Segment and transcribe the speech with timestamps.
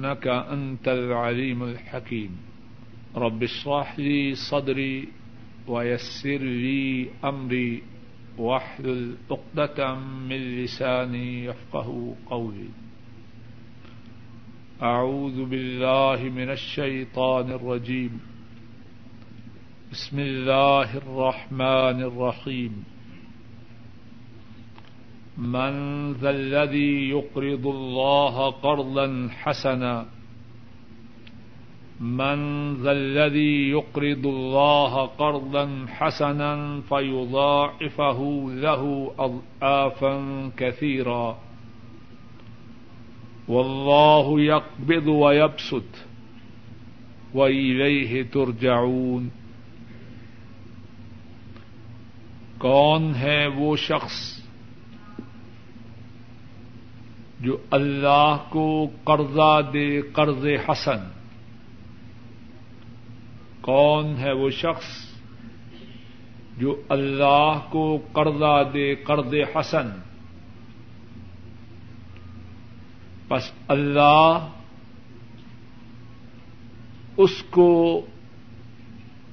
[0.00, 2.36] إنك أنت العليم الحكيم.
[3.16, 5.08] رب اشرح لي صدري
[5.68, 7.82] ويسر لي أمري
[8.38, 12.68] واحلل عقدة من لساني يفقه قولي.
[14.82, 18.20] أعوذ بالله من الشيطان الرجيم.
[19.92, 22.84] بسم الله الرحمن الرحيم.
[25.40, 30.06] من ذا الذي يقرض الله قرضا حسنا
[32.00, 41.38] من ذا الذي يقرض الله قرضا حسنا فيضاعفه له أضعافا كثيرا
[43.48, 46.04] والله يقبض ويبسط
[47.34, 49.28] وإليه ترجعون
[52.58, 54.39] کون ہے وہ شخص
[57.40, 61.10] جو اللہ کو قرضہ دے قرض حسن۔
[63.60, 65.10] کون ہے وہ شخص
[66.58, 69.88] جو اللہ کو قرضہ دے قرض حسن؟
[73.28, 74.48] بس اللہ
[77.16, 78.00] اس کو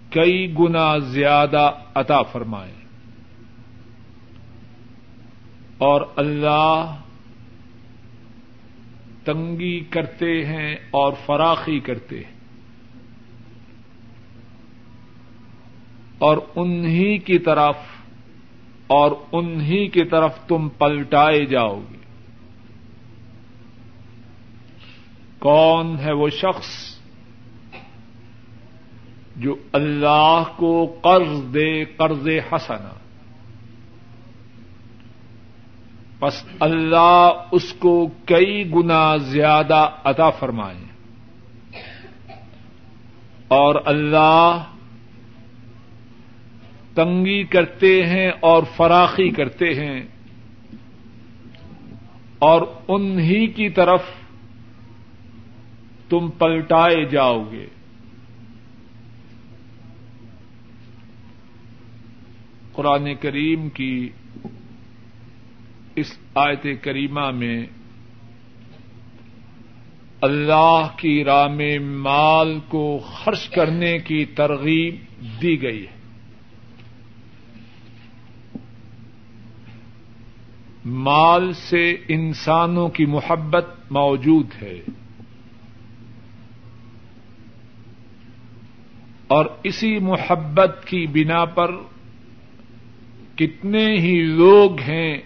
[0.09, 2.73] کئی گنا زیادہ عطا فرمائے۔
[5.77, 6.95] اور اللہ
[9.27, 12.37] تنگی کرتے ہیں اور فراخی کرتے ہیں۔
[16.17, 17.77] اور انہی کی طرف،
[18.87, 21.97] اور انہی کی طرف تم پلٹائے جاؤ گے۔
[25.39, 26.97] کون ہے وہ شخص
[29.35, 32.93] جو اللہ کو قرض دے قرض حسنا
[36.19, 40.83] بس اللہ اس کو کئی گنا زیادہ عطا فرمائے۔
[43.47, 44.63] اور اللہ
[46.93, 50.01] تنگی کرتے ہیں اور فراخی کرتے ہیں۔
[52.39, 54.03] اور انہی کی طرف
[56.09, 57.67] تم پلٹائے جاؤ گے۔
[62.71, 64.09] قرآن کریم کی
[65.97, 67.65] اس آیت کریمہ میں
[70.21, 74.95] اللہ کی راہ میں مال کو خرچ کرنے کی ترغیب
[75.41, 75.97] دی گئی ہے۔
[80.85, 84.81] مال سے انسانوں کی محبت موجود ہے۔
[89.27, 91.71] اور اسی محبت کی بنا پر
[93.35, 95.17] کتنے ہی لوگ ہیں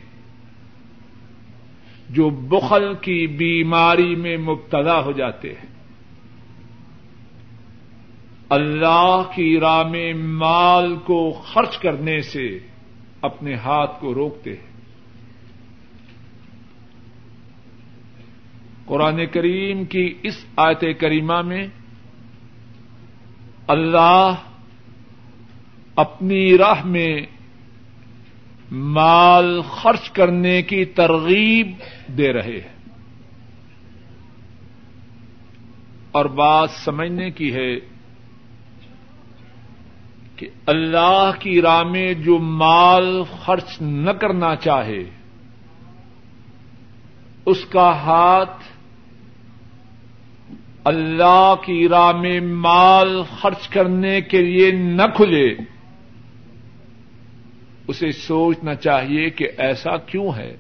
[2.11, 5.72] جو بخل کی بیماری میں مبتلا ہو جاتے ہیں۔
[8.49, 12.59] اللہ کی راہ میں مال کو خرچ کرنے سے
[13.21, 14.71] اپنے ہاتھ کو روکتے ہیں۔
[18.85, 21.67] قرآن کریم کی اس آیت کریمہ میں
[23.67, 24.33] اللہ
[25.95, 27.21] اپنی راہ میں
[28.71, 31.71] مال خرچ کرنے کی ترغیب
[32.17, 32.81] دے رہے ہیں۔
[36.11, 37.75] اور بات سمجھنے کی ہے
[40.35, 45.03] کہ اللہ کی راہ میں جو مال خرچ نہ کرنا چاہے،
[47.45, 48.63] اس کا ہاتھ
[50.83, 55.55] اللہ کی راہ میں مال خرچ کرنے کے لیے نہ کھلے۔
[57.91, 60.57] اسے سوچنا چاہیے کہ ایسا کیوں ہے؟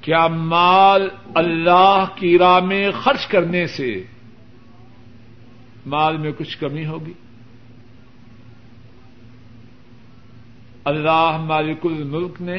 [0.00, 4.02] کیا مال اللہ کی راہ میں خرچ کرنے سے
[5.86, 7.12] مال میں کچھ کمی ہوگی؟
[10.84, 12.58] اللہ مالک الملک نے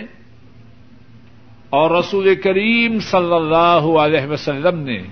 [1.69, 5.03] اور رسول کریم صلی اللہ علیہ وسلم نے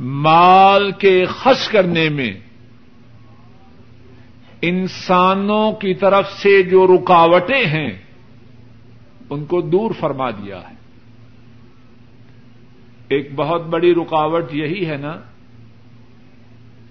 [0.00, 2.32] مال کے خرچ کرنے میں
[4.62, 7.90] انسانوں کی طرف سے جو رکاوٹیں ہیں،
[9.30, 10.74] ان کو دور فرما دیا ہے۔
[13.08, 15.16] ایک بہت بڑی رکاوٹ یہی ہے نا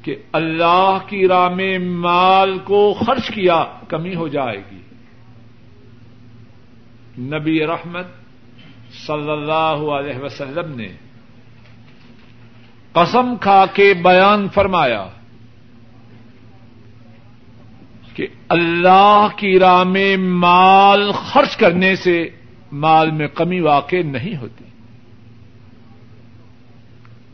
[0.01, 4.79] کہ اللہ کی راہ میں مال کو خرچ کیا، کمی ہو جائے گی۔
[7.21, 8.05] نبی رحمت
[9.07, 10.87] صلی اللہ علیہ وسلم نے
[12.91, 15.07] قسم کھا کے بیان فرمایا۔
[18.15, 22.29] کہ اللہ کی راہ میں مال خرچ کرنے سے
[22.71, 24.63] مال میں کمی واقع نہیں ہوتی۔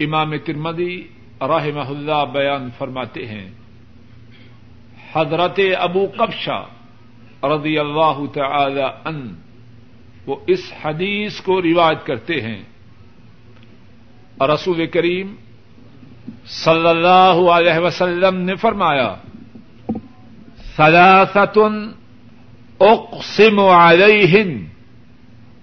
[0.06, 1.08] امام ترمدی
[1.42, 3.50] رحمہ اللہ بیان فرماتے ہیں،
[5.14, 6.62] حضرت ابو کبشا
[7.44, 9.36] رضی اللہ تعالی ان
[10.26, 12.64] وہ اس حدیث کو روایت کرتے ہیں۔
[14.42, 15.36] رسول کریم
[16.46, 19.16] صلی اللہ علیہ وسلم نے فرمایا
[20.78, 21.58] سلاست
[22.80, 24.66] اقسم علیہن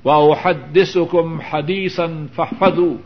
[0.05, 2.97] واحدثكم حدیثا فاحفظوا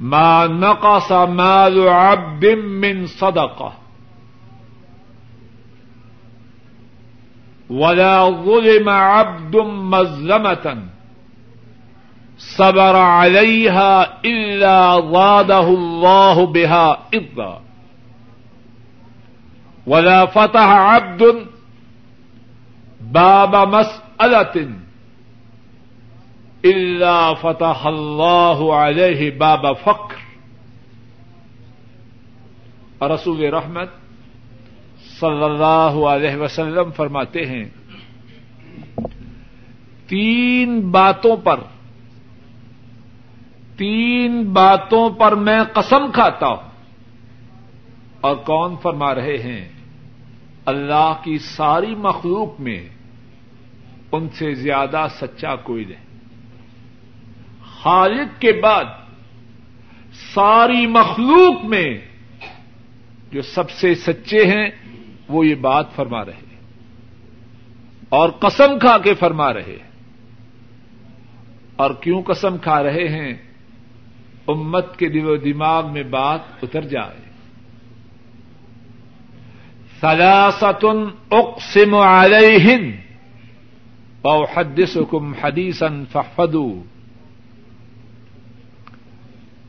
[0.00, 2.44] ما نقص مال عبد
[2.84, 3.72] من صدقه
[7.70, 10.78] ولا ظلم عبد مظلمة
[12.38, 17.63] صبر عليها إلا ضاده الله بها إضا
[19.86, 21.22] ولا فتح عبد
[23.00, 24.66] باب مسألة
[26.64, 30.14] إلا فتح الله عليه باب فقر
[33.02, 33.88] رسول رحمت
[35.20, 37.64] صلی اللہ علیہ وسلم فرماتے ہیں،
[40.06, 41.60] تین باتوں پر،
[43.76, 46.74] تین باتوں پر میں قسم کھاتا ہوں۔
[48.20, 49.73] اور کون فرما رہے ہیں؟
[50.64, 52.88] اللہ کی ساری مخلوق میں
[54.12, 56.04] ان سے زیادہ سچا کوئی نہیں۔
[57.82, 58.84] خالد کے بعد
[60.34, 61.98] ساری مخلوق میں
[63.32, 64.70] جو سب سے سچے ہیں،
[65.28, 66.56] وہ یہ بات فرما رہے
[68.08, 69.78] اور قسم کھا کے فرما رہے
[71.76, 73.34] اور کیوں قسم کھا رہے ہیں؟
[74.48, 77.33] امت کے دل و دماغ میں بات اتر جائے۔
[80.04, 82.90] سلاستن اقسم علیہن
[84.22, 86.82] او حدس حکم حدیثن فہدو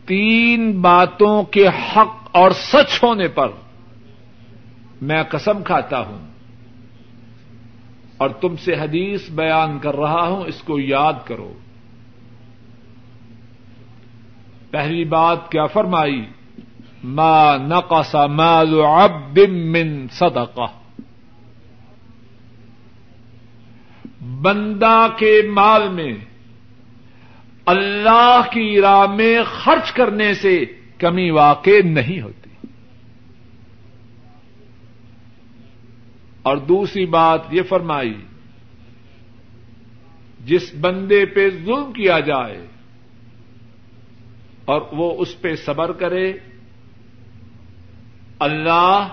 [0.06, 3.48] تین باتوں کے حق اور سچ ہونے پر
[5.02, 6.28] میں قسم کھاتا ہوں
[8.18, 11.54] اور تم سے حدیث بیان کر رہا ہوں، اس کو یاد کرو۔
[14.72, 16.26] پہلی بات کیا فرمائی؟
[17.06, 20.66] ما نقص مال عبد من صدقہ
[24.22, 26.13] بندہ کے مال میں
[27.66, 30.66] اللہ کی راہ میں خرچ کرنے سے
[30.98, 32.50] کمی واقع نہیں ہوتی۔
[36.42, 38.13] اور دوسری بات یہ فرمائی،
[40.46, 42.66] جس بندے پہ ظلم کیا جائے
[44.66, 46.34] اور وہ اس پہ صبر کرے
[48.40, 49.08] اللہ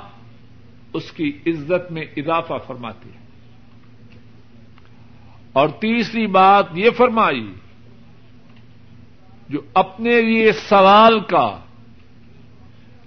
[0.92, 3.22] اس کی عزت میں اضافہ فرماتی ہے۔
[5.52, 7.52] اور تیسری بات یہ فرمائی،
[9.48, 11.58] جو اپنے لیے سوال کا،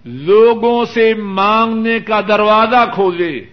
[0.06, 3.46] لوگوں سے مانگنے کا دروازہ کھولے،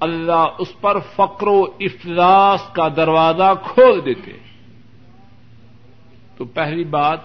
[0.00, 4.32] اللہ اس پر فقر و افلاس کا دروازہ کھول دیتے۔
[6.36, 7.20] تو پہلی بات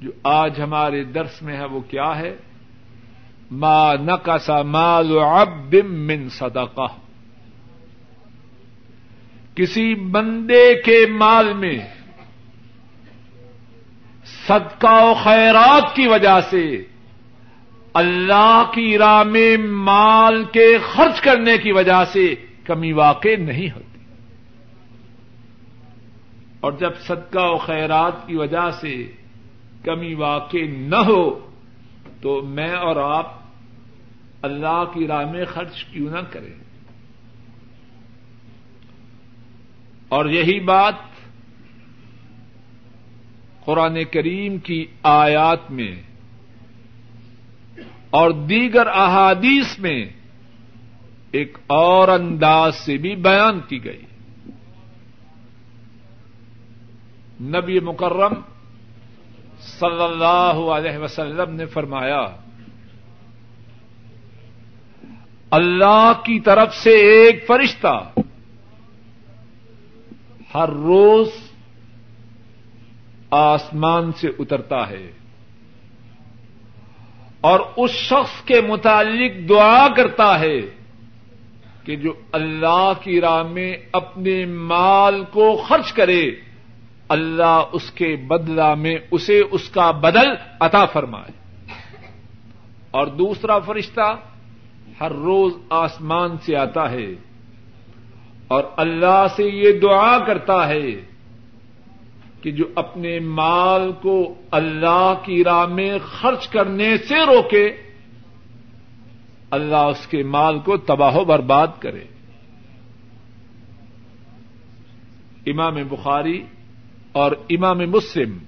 [0.00, 2.36] جو آج ہمارے درس میں ہے وہ کیا ہے؟
[3.50, 6.86] ما نقص مال عبد من صدقہ
[9.54, 11.78] کسی بندے کے مال میں
[14.46, 16.82] صدقہ و خیرات کی وجہ سے
[17.94, 22.34] اللہ کی راہ میں مال کے خرچ کرنے کی وجہ سے
[22.64, 23.98] کمی واقع نہیں ہوتی۔
[26.60, 29.12] اور جب صدقہ و خیرات کی وجہ سے
[29.84, 31.46] کمی واقع نہ ہو
[32.20, 33.32] تو میں اور آپ
[34.42, 36.54] اللہ کی راہ میں خرچ کیوں نہ کریں؟
[40.08, 40.94] اور یہی بات
[43.64, 46.02] قرآن کریم کی آیات میں
[48.10, 50.06] اور دیگر احادیث میں
[51.32, 54.02] ایک اور انداز سے بھی بیان کی گئی۔
[57.40, 58.55] نبی مکرم
[59.66, 62.26] صلی اللہ علیہ وسلم نے فرمایا،
[65.50, 68.10] اللہ کی طرف سے ایک فرشتہ
[70.54, 71.28] ہر روز
[73.30, 75.12] آسمان سے اترتا ہے
[77.40, 80.58] اور اس شخص کے متعلق دعا کرتا ہے
[81.84, 86.45] کہ جو اللہ کی راہ میں اپنے مال کو خرچ کرے۔
[87.08, 91.32] اللہ اس کے بدلہ میں اسے اس کا بدل عطا فرمائے۔
[92.90, 94.16] اور دوسرا فرشتہ
[95.00, 97.06] ہر روز آسمان سے آتا ہے
[98.48, 100.90] اور اللہ سے یہ دعا کرتا ہے
[102.42, 107.76] کہ جو اپنے مال کو اللہ کی راہ میں خرچ کرنے سے روکے،
[109.50, 112.04] اللہ اس کے مال کو تباہ و برباد کرے۔
[115.46, 116.42] امام بخاری
[117.16, 118.38] اور امام مسلم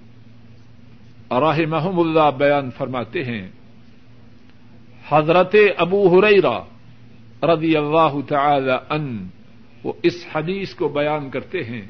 [1.31, 3.49] راہ محمد اللہ بیان فرماتے ہیں۔
[5.09, 6.59] حضرت ابو ہریرا
[7.55, 9.27] رضی اللہ تعالی ان
[9.85, 11.83] وہ اس حدیث کو بیان کرتے ہیں۔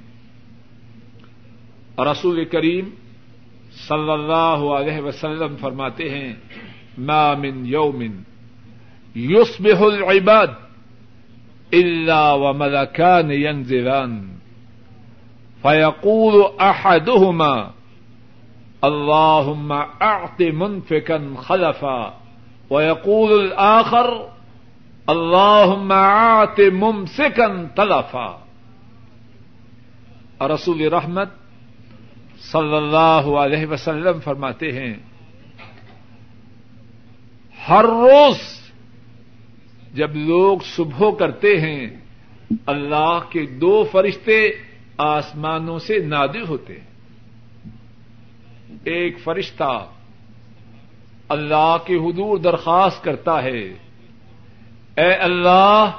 [1.98, 2.90] رسول کریم
[3.88, 6.32] صلی اللہ علیہ وسلم فرماتے ہیں،
[6.98, 8.22] ما من یومن
[9.14, 10.46] یصبح العباد
[11.72, 14.37] الا وملکان ينزلان
[15.62, 17.70] فيقول احدهما
[18.84, 22.12] اللهم اعط منفقا خلفا.
[22.70, 24.28] ويقول الاخر
[25.08, 28.38] اللهم اعط ممسكا تلفا.
[30.46, 31.28] رسول رحمت
[32.38, 34.96] صلی اللہ علیہ وسلم فرماتے ہیں،
[37.68, 38.38] ہر روز
[39.94, 41.86] جب لوگ صبح کرتے ہیں،
[42.66, 44.67] اللہ کے دو فرشتے
[44.98, 46.88] آسمانوں سے نادر ہوتے ہیں۔
[48.84, 49.86] ایک فرشتہ
[51.28, 53.60] اللہ کے حضور درخواست کرتا ہے،
[54.96, 55.90] اے اللہ،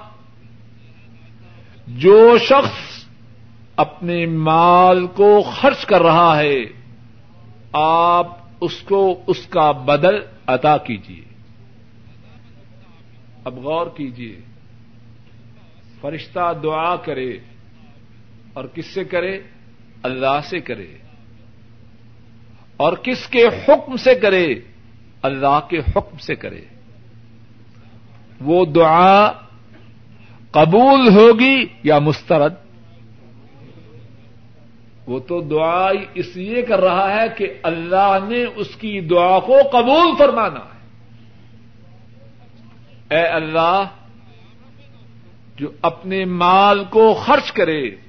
[1.88, 3.06] جو شخص
[3.76, 6.58] اپنے مال کو خرچ کر رہا ہے،
[7.74, 10.16] آپ اس کو اس کا بدل
[10.48, 11.22] عطا کیجیے
[13.44, 14.42] اب غور کیجیے
[16.02, 17.38] فرشتہ دعا کرے۔
[18.60, 19.42] اور کس سے کرے؟
[20.04, 20.88] اللہ سے کرے۔
[22.78, 24.48] اور کس کے حکم سے کرے؟
[25.22, 26.62] اللہ کے حکم سے کرے۔
[28.42, 29.32] وہ دعا
[30.52, 32.54] قبول ہوگی یا مسترد؟
[35.08, 39.56] وہ تو دعا اس لیے کر رہا ہے کہ اللہ نے اس کی دعا کو
[39.72, 40.80] قبول فرمانا ہے۔
[43.16, 43.84] اے اللہ،
[45.56, 48.09] جو اپنے مال کو خرچ کرے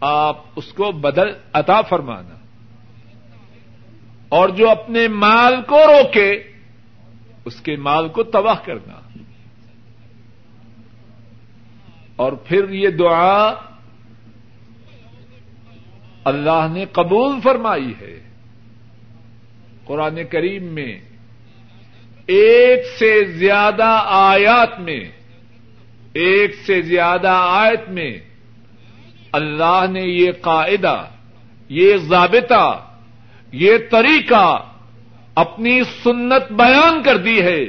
[0.00, 2.34] آپ اس کو بدل عطا فرمانا۔
[4.28, 6.42] اور جو اپنے مال کو روکے،
[7.44, 9.00] اس کے مال کو تباہ کرنا۔
[12.16, 13.54] اور پھر یہ دعا
[16.24, 18.20] اللہ نے قبول فرمائی ہے۔
[19.84, 21.00] قرآن کریم میں
[22.26, 25.00] ایک سے زیادہ آیات میں،
[26.12, 28.29] ایک سے زیادہ آیت میں
[29.32, 31.04] اللہ نے یہ قاعدہ،
[31.68, 32.84] یہ ضابطہ،
[33.52, 34.64] یہ طریقہ
[35.34, 37.64] اپنی سنت بیان کر دی ہے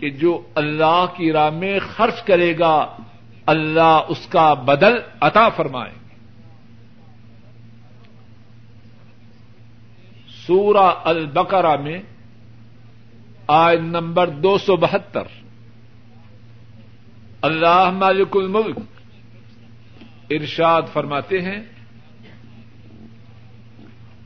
[0.00, 2.96] کہ جو اللہ کی راہ میں خرچ کرے گا،
[3.46, 5.92] اللہ اس کا بدل عطا فرمائے
[10.46, 11.98] سورہ البقرہ میں
[13.46, 15.22] آئے نمبر دو سو بہتر۔
[17.42, 18.78] اللہ مالک الملک۔
[20.30, 21.62] ارشاد فرماتے ہیں،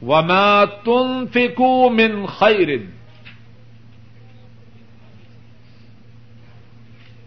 [0.03, 2.69] وما تنفقوا من خیر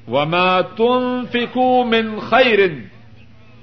[0.08, 2.60] وما تنفقوا من خیر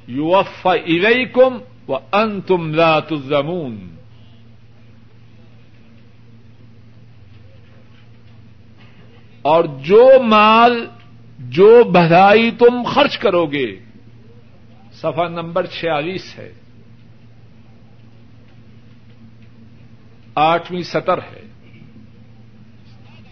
[0.07, 3.97] یوفى الیکم وانتم لا تظلمون۔
[9.43, 10.87] اور جو مال،
[11.39, 13.84] جو بھلائی تم خرچ کرو گے
[14.95, 16.53] سفا نمبر چھیالیس ہے۔
[20.35, 21.43] آٹھویں سطر ہے۔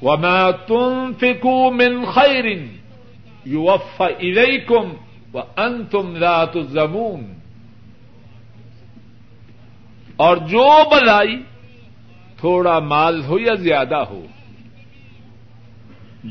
[0.02, 2.76] وہ میں تم فکو من خیرن
[3.44, 4.02] یو اف
[4.68, 4.94] کم
[5.34, 7.34] و ان تم رات زمون
[10.16, 11.42] اور جو بلائی
[12.36, 14.26] تھوڑا مال ہو یا زیادہ ہو،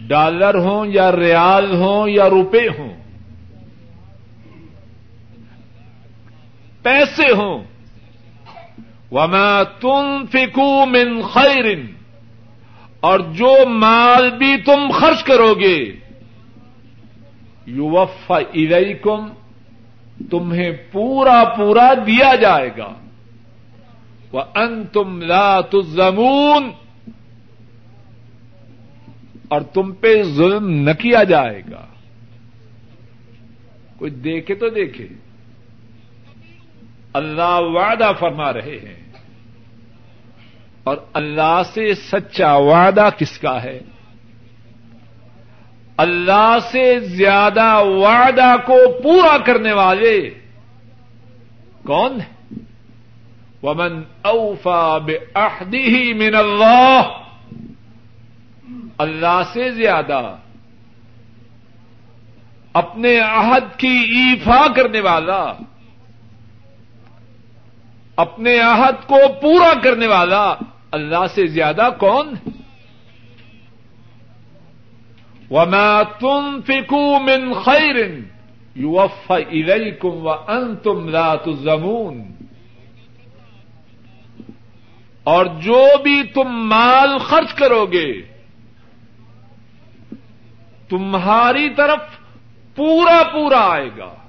[0.08, 3.01] ڈالر ہوں یا ریال ہوں یا روپے ہوں
[6.84, 7.64] پیسے ہوں۔
[9.12, 11.86] وما تم فکو من خیرن
[13.00, 15.96] اور جو مال بھی تم خرچ کرو گے
[17.66, 18.32] یو وف
[19.02, 19.30] کم
[20.32, 22.94] تمہیں پورا پورا دیا جائے گا۔
[24.32, 26.72] وہ ان تم لا تزمون
[29.48, 31.86] اور تم پہ ظلم نہ کیا جائے گا۔
[33.98, 35.08] کوئی دیکھے تو دیکھے۔
[37.14, 39.12] اللہ وعدہ فرما رہے ہیں۔
[40.84, 43.80] اور اللہ سے سچا وعدہ کس کا ہے؟
[45.98, 50.30] اللہ سے زیادہ وعدہ کو پورا کرنے والے
[51.86, 52.56] کون ہے
[53.64, 57.02] ومن اوفا بعہدہ من اللہ۔
[58.98, 60.36] اللہ سے زیادہ
[62.74, 65.54] اپنے عہد کی ایفا کرنے والا
[68.22, 70.56] اپنے عہد کو پورا کرنے والا
[70.92, 72.34] اللہ سے زیادہ کون
[75.52, 77.96] وما تنفقوا من خیر
[78.76, 82.24] يوفى اليكم وانتم لا تظلمون۔
[85.24, 88.22] اور جو بھی تم مال خرچ کرو گے،
[90.90, 92.00] تمہاری طرف
[92.76, 94.21] پورا پورا آئے گا۔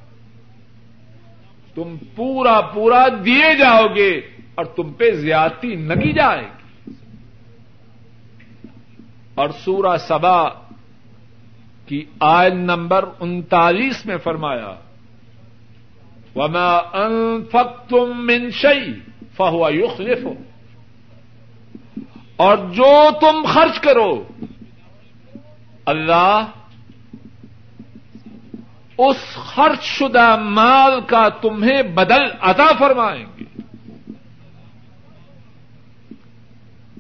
[1.75, 4.21] تم پورا پورا دیے جاؤ گے
[4.55, 6.91] اور تم پہ زیادتی نگی جائے گی۔
[9.35, 10.49] اور سورہ سبا
[11.87, 14.75] کی آئن نمبر انتالیس میں فرمایا،
[16.35, 18.93] وما انفقتم من شيء
[19.37, 20.33] فهو يخلفه
[22.37, 24.25] اور جو تم خرچ کرو،
[25.87, 26.47] اللہ
[28.99, 33.61] اس خرچ شدہ مال کا تمہیں بدل عطا فرمائیں گے۔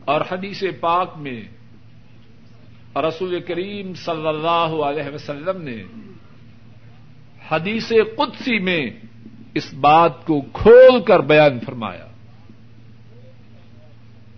[0.04, 1.42] اور حدیث پاک میں
[2.96, 5.82] رسول کریم صلی اللہ علیہ وسلم نے
[7.50, 8.90] حدیث قدسی میں
[9.54, 12.06] اس بات کو کھول کر بیان فرمایا۔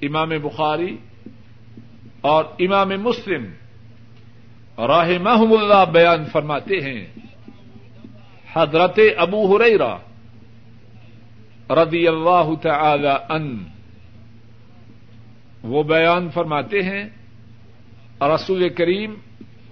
[0.02, 0.96] امام بخاری
[2.20, 3.44] اور امام مسلم
[4.78, 7.06] راہ محم اللہ بیان فرماتے ہیں
[8.56, 9.96] حضرت ابو ہریرا
[11.70, 13.64] رضی اللہ تعالی ان
[15.62, 17.04] وہ بیان فرماتے ہیں،
[18.20, 19.14] رسول کریم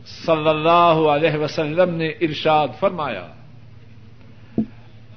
[0.07, 3.27] صلی اللہ علیہ وسلم نے ارشاد فرمایا،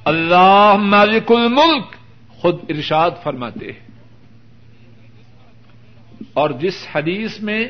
[0.06, 1.96] اللہ مالک الملک
[2.30, 3.86] خود ارشاد فرماتے ہیں۔
[6.34, 7.68] اور جس حدیث میں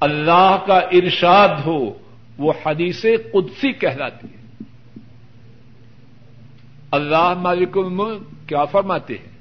[0.00, 1.94] اللہ کا ارشاد ہو،
[2.38, 4.43] وہ حدیث قدسی کہلاتی ہے۔
[6.94, 9.34] اللہ مالک الملک، کیا فرماتے ہیں؟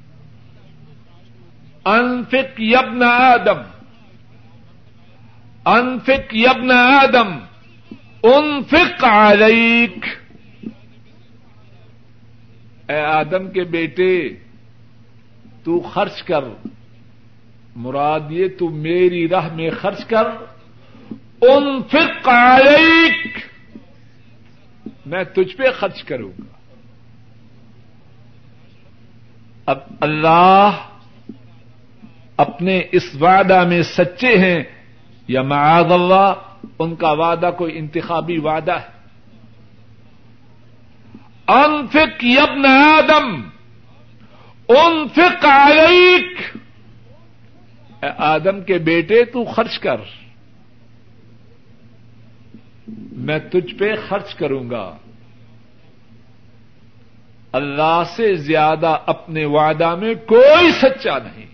[1.86, 3.62] انفق یبن آدم،
[5.66, 7.38] انفق یبن آدم،
[8.24, 10.06] انفق علیک۔
[12.90, 14.30] اے آدم کے بیٹے،
[15.64, 16.44] تو خرچ کر۔
[17.76, 20.26] مراد یہ، تو میری راہ میں خرچ کر۔
[21.42, 23.38] انفق علیک،
[25.06, 26.63] میں تجھ پہ خرچ کروں گا۔
[29.66, 30.70] اب اللہ
[32.38, 34.64] اپنے اس وعدہ میں سچے ہیں
[35.28, 36.34] یا معاذ اللہ،
[36.80, 38.94] ان کا وعدہ کوئی انتخابی وعدہ ہے۔
[41.48, 43.42] انفق یبن آدم،
[44.70, 46.58] انفق علیک۔
[48.04, 49.98] اے آدم کے بیٹے، تو خرچ کر۔
[53.12, 54.98] میں تجھ پہ خرچ کروں گا۔
[57.54, 61.46] اللہ سے زیادہ اپنے وعدہ میں کوئی سچا نہیں۔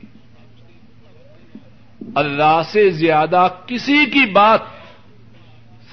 [2.16, 4.60] اللہ سے زیادہ کسی کی بات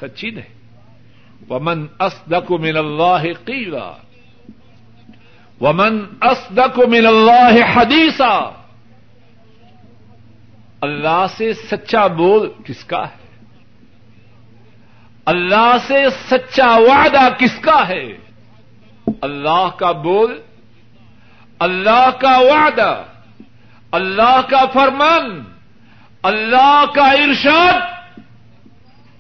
[0.01, 0.57] سچی نہیں۔
[1.51, 3.93] ومن اسدق من اللہ قیلا
[5.61, 8.51] ومن اسدق من اللہ حدیثا
[10.81, 13.45] اللہ سے سچا بول کس کا ہے؟
[15.25, 18.26] اللہ سے سچا وعدہ کس کا ہے؟
[19.21, 20.41] اللہ کا بول،
[21.59, 23.05] اللہ کا وعدہ،
[23.93, 25.45] اللہ کا فرمان،
[26.23, 27.81] اللہ کا ارشاد،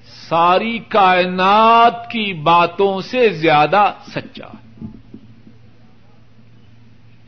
[0.06, 4.48] ساری کائنات کی باتوں سے زیادہ سچا۔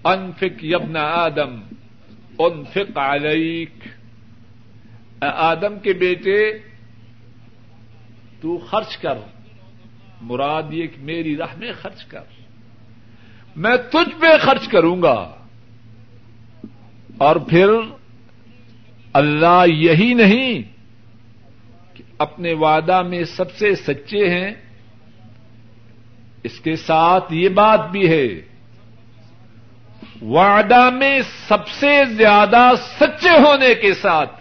[0.05, 1.61] انفک یبن آدم،
[2.39, 3.75] انفق علیک۔
[5.23, 6.59] اے آدم کے بیٹے،
[8.41, 9.19] تو خرچ کر
[10.21, 12.38] مراد یہ کہ میری راہ میں خرچ کر
[13.59, 15.35] میں تجھ پہ خرچ کروں گا۔
[17.19, 17.69] اور پھر
[19.13, 20.63] اللہ یہی نہیں
[21.95, 24.51] کہ اپنے وعدہ میں سب سے سچے ہیں۔
[26.43, 28.29] اس کے ساتھ یہ بات بھی ہے،
[30.23, 34.41] وعدہ میں سب سے زیادہ سچے ہونے کے ساتھ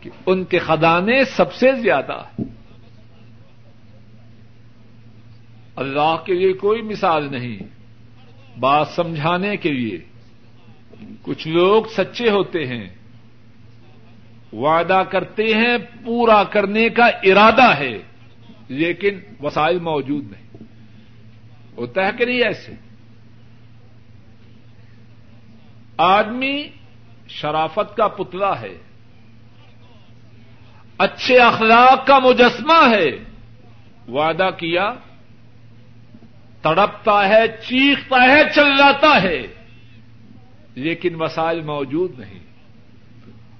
[0.00, 2.42] کہ ان کے خدانے سب سے زیادہ۔
[5.76, 7.81] اللہ کے لیے کوئی مثال نہیں۔
[8.60, 9.98] بات سمجھانے کے لیے۔
[11.22, 12.88] کچھ لوگ سچے ہوتے ہیں۔
[14.52, 18.02] وعدہ کرتے ہیں، پورا کرنے کا ارادہ ہے،
[18.68, 20.62] لیکن وسائل موجود نہیں۔
[21.76, 22.72] ہوتا ہے کہ نہیں ایسے؟
[25.96, 26.68] آدمی
[27.28, 28.78] شرافت کا پتلا ہے۔
[30.98, 33.10] اچھے اخلاق کا مجسمہ ہے۔
[34.08, 34.94] وعدہ کیا
[36.62, 39.46] تڑپتا ہے، چیختا ہے چل جاتا ہے،
[40.74, 42.38] لیکن وسائل موجود نہیں۔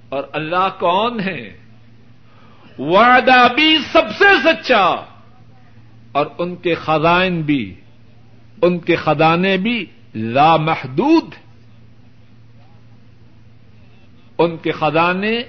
[0.09, 1.57] اور اللہ کون ہے؟
[2.79, 5.05] وعدہ بھی سب سے سچا،
[6.11, 7.75] اور ان کے خزائن بھی۔
[8.61, 9.85] ان کے خزانے بھی
[10.15, 11.35] لامحدود
[14.37, 15.43] ان کے خزانے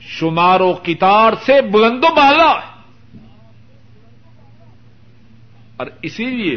[0.00, 2.60] شمار و کتار سے بلند و بالا۔
[5.78, 6.56] اور اسی لیے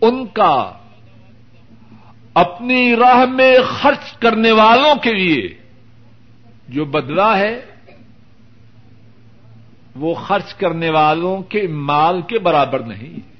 [0.00, 0.72] ان کا
[2.34, 5.48] اپنی راہ میں خرچ کرنے والوں کے لیے
[6.68, 7.60] جو بدلا ہے،
[9.96, 13.34] وہ خرچ کرنے والوں کے مال کے برابر نہیں۔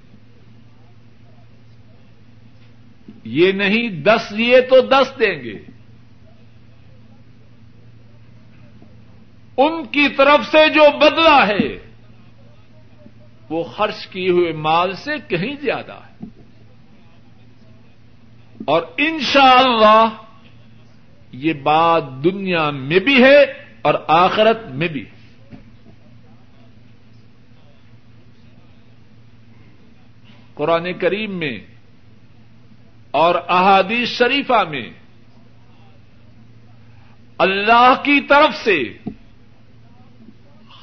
[3.24, 5.58] یہ نہیں دس لیے تو دس دیں گے۔
[9.56, 11.83] ان کی طرف سے جو بدلا ہے
[13.48, 16.24] وہ خرچ کیے ہوئے مال سے کہیں زیادہ ہے۔
[18.64, 20.08] اور انشاءاللہ اللہ
[21.32, 23.42] یہ بات دنیا میں بھی ہے
[23.82, 25.04] اور آخرت میں بھی۔
[30.54, 31.58] قرآن کریم میں
[33.10, 34.90] اور احادیث شریفہ میں
[37.38, 38.82] اللہ کی طرف سے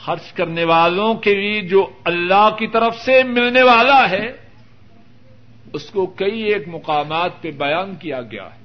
[0.06, 4.28] خرچ کرنے والوں کے لیے جو اللہ کی طرف سے ملنے والا ہے،
[5.74, 8.62] اس کو کئی ایک مقامات پہ بیان کیا گیا ہے۔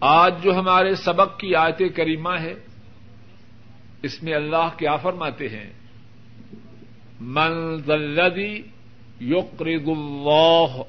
[0.00, 2.54] آج جو ہمارے سبق کی آیت کریمہ ہے،
[4.02, 5.70] اس میں اللہ کیا فرماتے ہیں؟
[7.20, 8.62] منزلدی
[9.20, 10.82] یقرض اللہ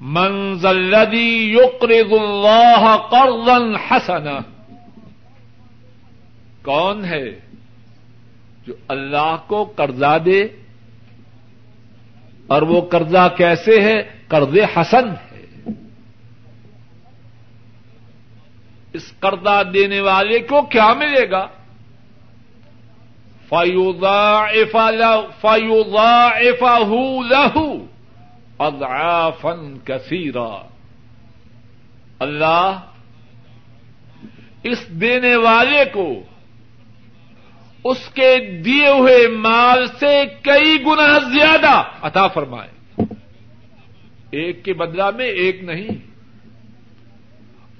[0.00, 3.56] منزلدی یقرض اللہ قرضا
[3.90, 4.51] حسنا
[6.62, 7.40] کون ہے
[8.66, 10.40] جو اللہ کو قرضہ دے
[12.46, 15.46] اور وہ قرضہ کیسے ہے؟ قرض حسن ہے۔
[18.92, 21.46] اس قرضہ دینے والے کو کیا ملے گا؟
[23.48, 24.90] فیوزا ایفا
[27.20, 27.86] لہو
[28.58, 30.66] اضعافا کثیرا
[32.18, 32.80] اللہ
[34.62, 36.22] اس دینے والے کو
[37.84, 43.02] اس کے دیے ہوئے مال سے کئی گنا زیادہ عطا فرمائے۔
[44.30, 46.12] ایک کے بدلا میں ایک نہیں۔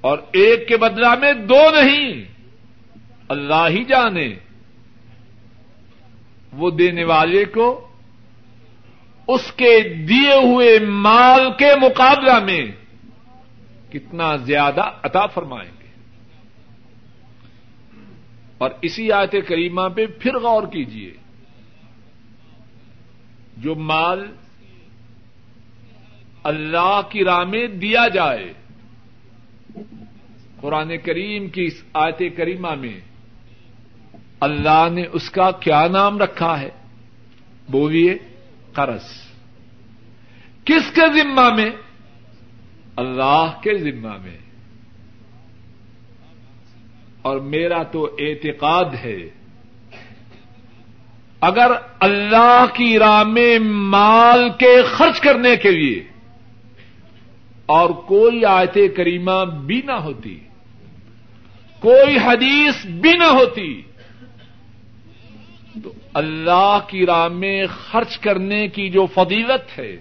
[0.00, 2.24] اور ایک کے بدلا میں دو نہیں۔
[3.28, 4.34] اللہ ہی جانے۔
[6.52, 7.88] وہ دینے والے کو
[9.28, 12.66] اس کے دیے ہوئے مال کے مقابلہ میں
[13.92, 15.81] کتنا زیادہ عطا فرمائیں گے
[18.62, 21.12] اور اسی آیت کریمہ پہ پھر غور کیجیے
[23.56, 24.32] جو مال
[26.42, 28.52] اللہ کی راہ میں دیا جائے۔
[30.60, 33.00] قرآن کریم کی اس آیت کریمہ میں
[34.40, 36.70] اللہ نے اس کا کیا نام رکھا ہے؟
[37.68, 38.18] بولیے،
[38.72, 39.04] قرض۔
[40.64, 41.70] کس کے ذمہ میں؟
[42.96, 44.41] اللہ کے ذمہ میں۔
[47.22, 49.18] اور میرا تو اعتقاد ہے،
[51.42, 53.58] اگر اللہ کی راہ میں
[53.92, 56.02] مال کے خرچ کرنے کے لیے
[57.68, 60.34] اور کوئی آیت کریمہ بھی نہ ہوتی،
[61.82, 63.70] کوئی حدیث بھی نہ ہوتی،
[65.74, 69.92] تو اللہ کی راہ میں خرچ کرنے کی جو فضیلت ہے،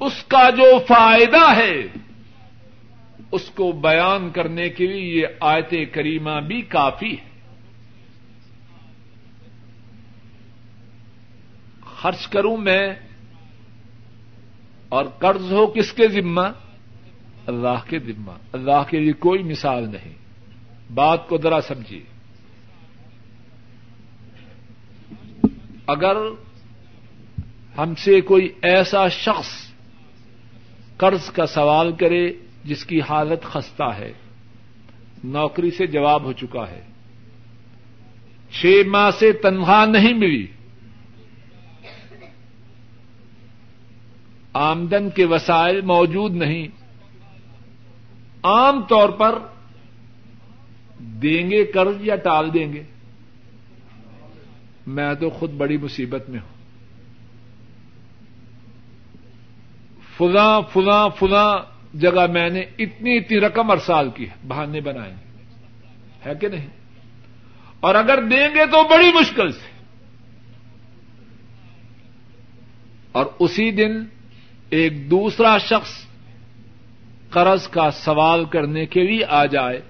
[0.00, 1.76] اس کا جو فائدہ ہے
[3.32, 7.36] اس کو بیان کرنے کے لیے یہ آیت کریمہ بھی کافی ہے۔
[12.00, 12.94] خرچ کروں میں
[14.88, 16.48] اور قرض ہو کس کے ذمہ؟
[17.46, 20.14] اللہ کے ذمہ۔ اللہ کے لیے کوئی مثال نہیں۔
[20.94, 22.04] بات کو ذرا سمجھیے۔
[25.86, 26.16] اگر
[27.78, 29.72] ہم سے کوئی ایسا شخص
[30.96, 32.32] قرض کا سوال کرے
[32.66, 34.12] جس کی حالت خستہ ہے،
[35.24, 36.82] نوکری سے جواب ہو چکا ہے۔
[38.50, 40.46] چھ ماہ سے تنخواہ نہیں ملی۔
[44.52, 46.68] آمدن کے وسائل موجود نہیں۔
[48.42, 49.38] عام طور پر
[50.98, 52.82] دیں گے قرض یا ٹال دیں گے۔
[54.86, 56.56] میں تو خود بڑی مصیبت میں ہوں۔
[60.16, 65.14] فلاں فلاں فلاں جگہ میں نے اتنی اتنی رقم ارسال کی ہے، بہانے بنائے
[66.26, 66.66] ہے کہ نہیں؟
[67.80, 69.76] اور اگر دیں گے تو بڑی مشکل سے۔
[73.12, 74.04] اور اسی دن
[74.70, 76.06] ایک دوسرا شخص
[77.30, 79.80] قرض کا سوال کرنے کے لیے آ جائے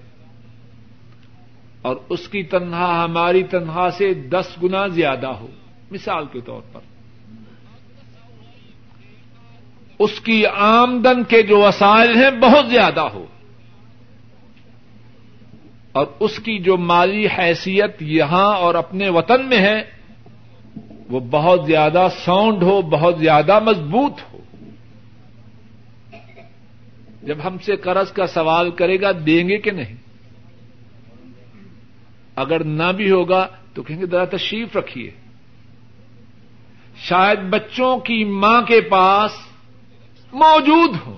[1.81, 5.47] اور اس کی تنہا، ہماری تنہا سے دس گنا زیادہ ہو۔
[5.91, 6.96] مثال کے طور پر۔
[9.99, 13.25] اس کی آمدن کے جو وسائل ہیں بہت زیادہ ہو۔
[15.91, 19.83] اور اس کی جو مالی حیثیت یہاں اور اپنے وطن میں ہے،
[21.09, 24.37] وہ بہت زیادہ ساؤنڈ ہو، بہت زیادہ مضبوط ہو۔
[27.23, 29.95] جب ہم سے قرض کا سوال کرے گا، دیں گے کہ نہیں؟
[32.35, 35.11] اگر نہ بھی ہوگا، تو کہیں گے ذرا تشریف رکھیے۔
[36.97, 39.46] شاید بچوں کی ماں کے پاس
[40.33, 41.17] موجود ہو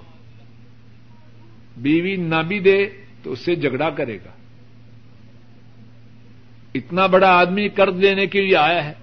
[1.78, 2.90] بیوی نہ بھی دے
[3.24, 4.30] تو اس سے جھگڑا کرے گا۔
[6.76, 8.94] اتنا بڑا آدمی قرض لینے کے لیے آیا ہے۔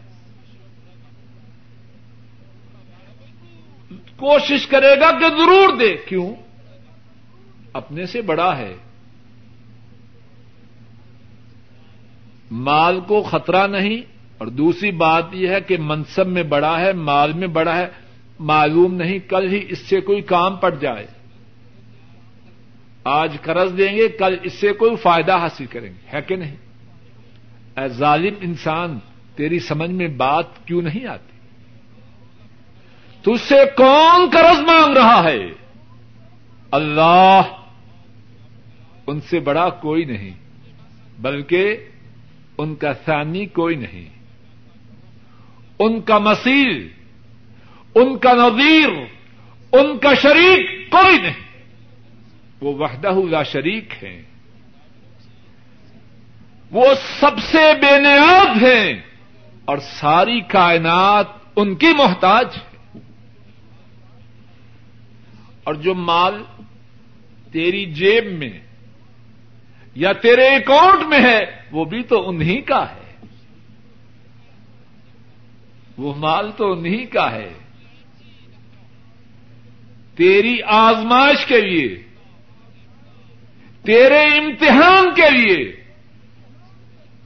[4.17, 6.35] کوشش کرے گا کہ ضرور دے۔ کیوں؟
[7.73, 8.77] اپنے سے بڑا ہے۔
[12.51, 17.33] مال کو خطرہ نہیں۔ اور دوسری بات یہ ہے کہ منصب میں بڑا ہے، مال
[17.33, 17.87] میں بڑا ہے۔
[18.39, 21.07] معلوم نہیں کل ہی اس سے کوئی کام پڑ جائے۔
[23.05, 26.57] آج قرض دیں گے، کل اس سے کوئی فائدہ حاصل کریں گے۔ ہے کہ نہیں؟
[27.77, 28.99] اے ظالم انسان،
[29.37, 31.37] تیری سمجھ میں بات کیوں نہیں آتی؟
[33.23, 35.47] تج سے کون قرض مانگ رہا ہے؟
[36.71, 37.41] اللہ
[39.07, 40.35] ان سے بڑا کوئی نہیں،
[41.19, 41.77] بلکہ
[42.59, 44.09] ان کا ثانی کوئی نہیں۔
[45.79, 46.89] ان کا مسیل
[47.97, 48.89] ان کا نظیر،
[49.73, 51.47] ان کا شریک کوئی نہیں۔
[52.61, 54.23] وہ وحدہ لا شریک ہیں۔
[56.71, 56.87] وہ
[57.21, 59.03] سب سے بے نیاد ہیں
[59.65, 62.99] اور ساری کائنات ان کی محتاج ہے۔
[65.65, 66.43] اور جو مال
[67.53, 68.59] تیری جیب میں
[69.95, 73.27] یا تیرے اکاؤنٹ میں ہے، وہ بھی تو انہیں کا ہے۔
[75.97, 77.53] وہ مال تو انہیں کا ہے۔
[80.17, 81.89] تیری آزمائش کے لیے،
[83.85, 85.65] تیرے امتحان کے لیے،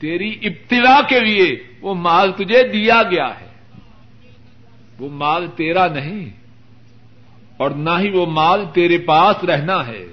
[0.00, 1.48] تیری ابتلا کے لیے
[1.80, 3.48] وہ مال تجھے دیا گیا ہے۔
[4.98, 6.28] وہ مال تیرا نہیں،
[7.56, 10.04] اور نہ ہی وہ مال تیرے پاس رہنا ہے۔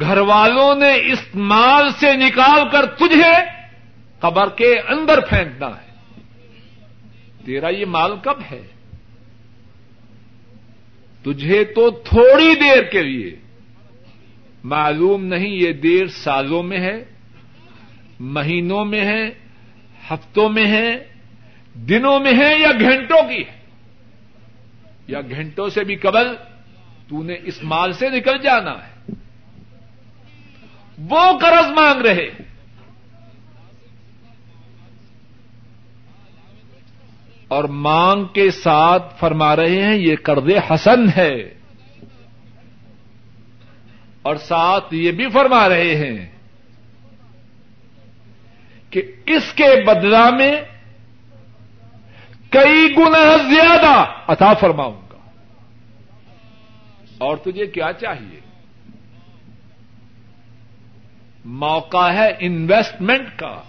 [0.00, 3.34] گھر والوں نے اس مال سے نکال کر تجھے
[4.20, 5.85] قبر کے اندر پھینکنا ہے۔
[7.46, 8.62] تیرا یہ مال کب ہے؟
[11.22, 13.36] تجھے تو تھوڑی دیر کے لیے۔
[14.64, 17.04] معلوم نہیں یہ دیر سالوں میں ہے،
[18.20, 19.30] مہینوں میں ہے،
[20.10, 21.04] ہفتوں میں ہے،
[21.74, 23.60] دنوں میں ہے یا گھنٹوں کی ہے۔
[25.08, 26.36] یا گھنٹوں سے بھی قبل
[27.08, 29.12] تو نے اس مال سے نکل جانا ہے۔
[30.98, 32.45] وہ قرض مانگ رہے۔
[37.48, 41.56] اور مانگ کے ساتھ فرما رہے ہیں، یہ قرض حسن ہے۔
[44.22, 46.30] اور ساتھ یہ بھی فرما رہے ہیں
[48.90, 50.60] کہ اس کے بدلا میں
[52.50, 55.30] کئی گنا زیادہ عطا فرماؤں گا۔
[57.18, 58.40] اور تجھے کیا چاہیے؟
[61.44, 63.62] موقع ہے انویسٹمنٹ کا۔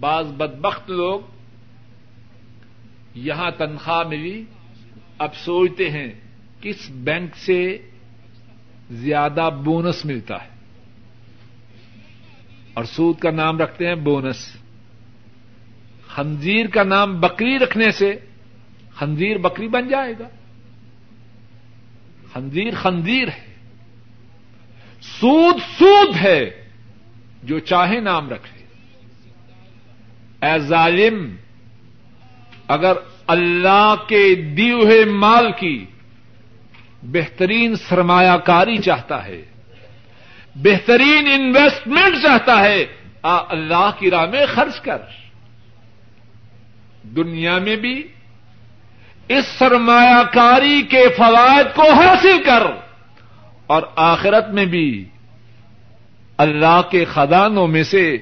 [0.00, 1.20] بعض بدبخت لوگ
[3.16, 4.44] یہاں تنخواہ ملی
[5.18, 6.08] اب سوچتے ہیں
[6.60, 7.78] کس بینک سے
[8.90, 10.48] زیادہ بونس ملتا ہے۔
[12.74, 14.56] اور سود کا نام رکھتے ہیں بونس۔
[16.06, 18.12] خنزیر کا نام بکری رکھنے سے
[18.94, 20.28] خنزیر بکری بن جائے گا۔
[22.32, 23.54] خنزیر خنزیر ہے۔
[25.00, 26.68] سود سود ہے
[27.42, 28.64] جو چاہے نام رکھے۔
[30.46, 31.36] اے ظالم
[32.68, 32.92] اگر
[33.26, 35.86] اللہ کے دیے ہوئے مال کی
[37.02, 39.44] بہترین سرمایہ کاری چاہتا ہے،
[40.54, 42.86] بہترین انویسٹمنٹ چاہتا ہے،
[43.22, 44.98] آ اللہ کی راہ میں خرچ کر۔
[47.02, 48.06] دنیا میں بھی
[49.28, 52.62] اس سرمایہ کاری کے فوائد کو حاصل کر۔
[53.66, 55.04] اور آخرت میں بھی
[56.36, 58.16] اللہ کے خدانوں میں سے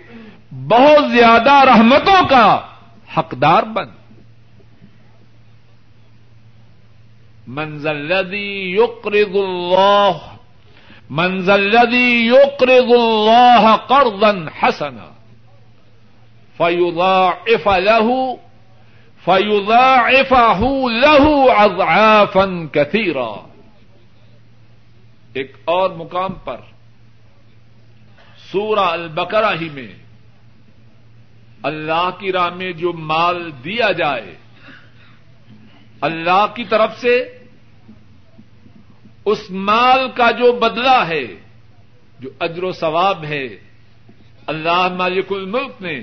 [0.51, 2.61] بہت زیادہ رحمتوں کا
[3.17, 3.85] حقدار بن۔
[7.47, 8.35] منزل
[8.75, 10.19] یقرض اللہ
[11.11, 14.31] منزل لدی یقرض اللہ قرضا
[14.63, 15.11] حسنا،
[16.57, 18.37] فیضاعف له،
[19.25, 23.33] فیضاعفه له اضعافا كثيرا
[25.33, 26.61] ایک اور مقام پر،
[28.53, 29.93] سورہ البقرہ ہی میں
[31.63, 34.35] اللہ کی راہ میں جو مال دیا جائے
[36.05, 37.39] اللہ کی طرف سے
[39.25, 41.27] اس مال کا جو بدلہ ہے،
[42.21, 43.45] جو اجر و ثواب ہے،
[44.47, 46.01] اللہ مالک الملک نے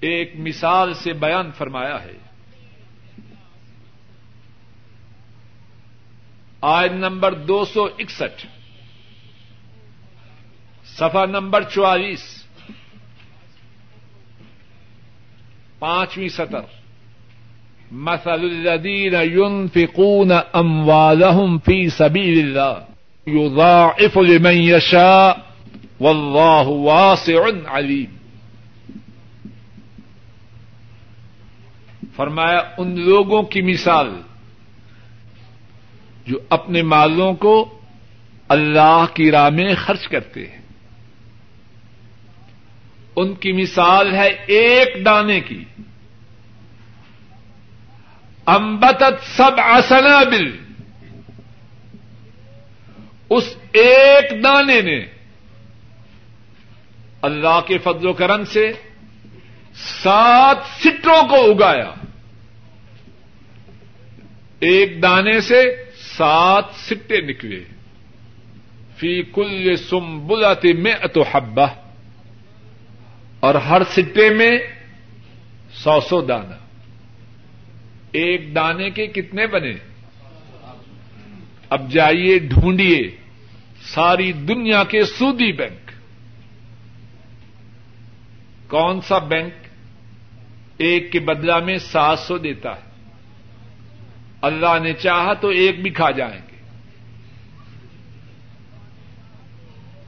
[0.00, 2.18] ایک مثال سے بیان فرمایا ہے۔
[6.60, 8.46] آئن نمبر دو سو اکسٹھ۔
[10.84, 12.44] سفا نمبر چوالیس۔
[15.78, 16.79] پانچویں سطر۔
[17.92, 22.80] مثل الذين ينفقون اموالهم في سبيل الله.
[23.26, 25.38] يضاعف لمن يشاء.
[26.00, 28.16] والله واسع عليم.
[32.16, 34.20] فرمایا، ان لوگوں کی مثال
[36.26, 37.80] جو اپنے مالوں کو
[38.48, 40.60] اللہ کی راہ میں خرچ کرتے ہیں.
[43.16, 45.64] ان کی مثال ہے ایک دانے کی.
[48.46, 50.56] امبتت سب آسنا بل
[53.30, 55.06] اس ایک دانے نے
[57.22, 58.72] اللہ کے فضل و کرم سے
[59.74, 61.90] سات سٹوں کو اگایا۔
[64.60, 65.84] ایک دانے سے
[66.16, 67.64] سات سٹے نکلے۔
[68.96, 71.66] فی کل سم بلاتی میں اتو حبا
[73.40, 74.58] اور ہر سٹے میں
[75.72, 76.56] سو سو دانا۔
[78.12, 79.72] ایک دانے کے کتنے بنے؟
[81.70, 83.16] اب جائیے ڈھونڈیے
[83.82, 85.90] ساری دنیا کے سودی بینک۔
[88.70, 89.52] کون سا بینک
[90.76, 92.90] ایک کے بدلا میں سات سو دیتا ہے؟
[94.42, 96.56] اللہ نے چاہا تو ایک بھی کھا جائیں گے۔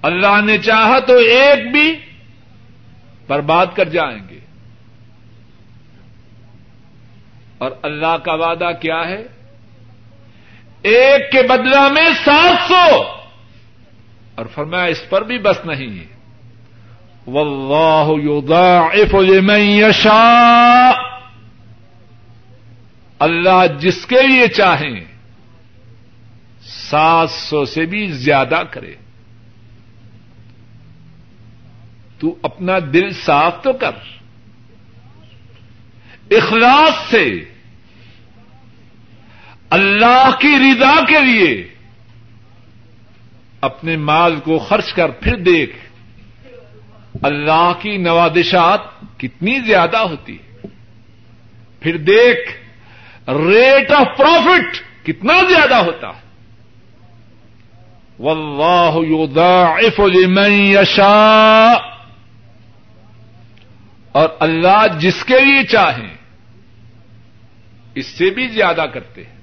[0.02, 1.98] اللہ نے چاہا تو ایک بھی
[3.26, 4.38] برباد کر جائیں گے۔
[7.62, 9.22] اور اللہ کا وعدہ کیا ہے؟
[10.82, 13.02] ایک کے بدلا میں سات سو۔
[14.34, 16.06] اور فرمایا، اس پر بھی بس نہیں ہے۔
[17.26, 20.90] واللہ یضاعف لمن یشاء
[23.18, 25.00] اللہ جس کے لیے چاہیں،
[26.62, 28.94] سات سو سے بھی زیادہ کرے۔
[32.18, 33.92] تو اپنا دل صاف تو کر۔
[36.30, 37.51] اخلاص سے۔
[39.72, 41.68] اللہ کی رضا کے لیے
[43.60, 45.76] اپنے مال کو خرچ کر پھر دیکھ،
[47.22, 48.80] اللہ کی نوادشات
[49.16, 50.38] کتنی زیادہ ہوتی
[51.80, 52.52] پھر دیکھ،
[53.30, 56.08] ریٹ آف پروفٹ کتنا زیادہ ہوتا
[58.18, 61.72] واللہ یضاعف لمن یشاء۔
[64.12, 66.14] اور اللہ جس کے لیے چاہیں،
[67.94, 69.41] اس سے بھی زیادہ کرتے ہیں۔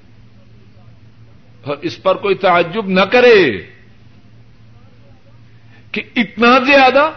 [1.63, 3.61] اور اس پر کوئی تعجب نہ کرے
[5.91, 7.11] کہ اتنا زیادہ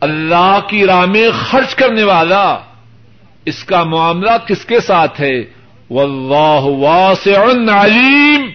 [0.00, 2.58] اللہ کی راہ میں خرچ کرنے والا
[3.44, 5.40] اس کا معاملہ کس کے ساتھ ہے؟
[5.90, 8.50] واللہ واسع علیم۔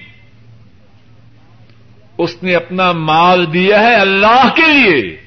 [2.17, 5.17] اس نے اپنا مال دیا ہے اللہ کے لیے۔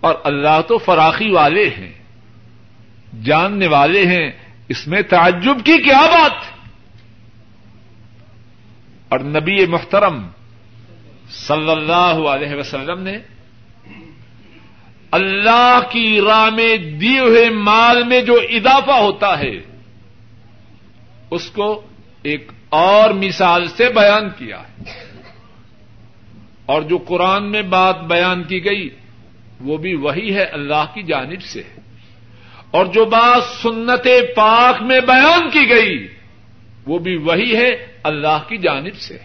[0.00, 1.92] اور اللہ تو فراخی والے ہیں،
[3.24, 4.30] جاننے والے ہیں۔
[4.68, 6.49] اس میں تعجب کی کیا بات؟
[9.10, 10.28] اور نبی محترم
[11.30, 13.18] صلی اللہ علیہ وسلم نے
[15.10, 19.60] اللہ کی راہ میں دیے ہوئے مال میں جو اضافہ ہوتا ہے،
[21.30, 21.82] اس کو
[22.22, 24.82] ایک اور مثال سے بیان کیا ہے۔
[26.66, 28.88] اور جو قرآن میں بات بیان کی گئی،
[29.60, 31.62] وہ بھی وہی ہے اللہ کی جانب سے۔
[32.70, 36.08] اور جو بات سنت پاک میں بیان کی گئی،
[36.86, 39.18] وہ بھی وہی ہے اللہ کی جانب سے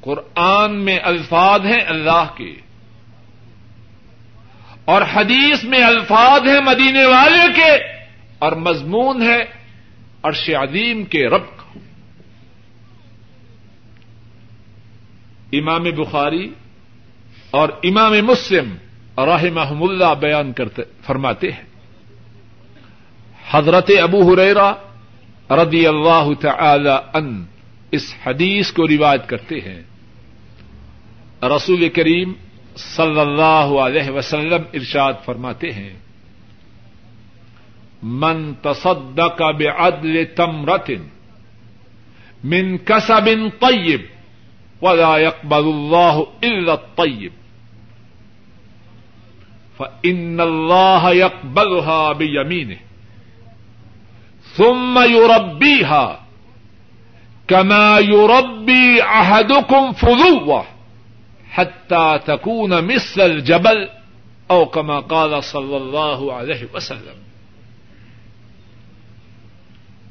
[0.00, 2.56] قرآن میں الفاظ ہیں اللہ کے۔
[4.84, 7.72] اور حدیث میں الفاظ ہیں مدینے والے کے۔
[8.38, 9.44] اور مضمون ہے
[10.22, 11.78] عرش عظیم کے رب کا۔
[15.52, 16.54] امام بخاری
[17.50, 18.74] اور امام مسلم
[19.18, 21.64] رحمہ اللہ بیان کرتے فرماتے ہیں۔
[23.50, 24.72] حضرت ابو حریرا
[25.50, 27.44] رضی اللہ تعالی ان
[27.90, 29.82] اس حدیث کو روایت کرتے ہیں۔
[31.42, 32.32] رسول کریم
[32.76, 35.96] صلی اللہ علیہ وسلم ارشاد فرماتے ہیں۔
[38.02, 40.90] من تصدق بعدل تمرت
[42.44, 43.30] من کسب
[43.60, 44.00] طیب
[44.82, 47.32] ولا يقبل الله الا الطيب
[49.76, 52.87] فان الله يقبلها بيمينه
[54.58, 56.26] ثم يربيها
[57.48, 60.66] كما يربي احدكم فضوه
[61.50, 63.88] حتى تكون مثل الجبل
[64.50, 67.18] او كما قال صلى الله عليه وسلم.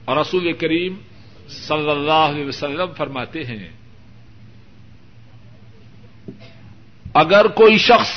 [0.10, 0.95] رسول کریم
[1.50, 3.70] صلی اللہ علیہ وسلم فرماتے ہیں،
[7.14, 8.12] اگر کوئی شخص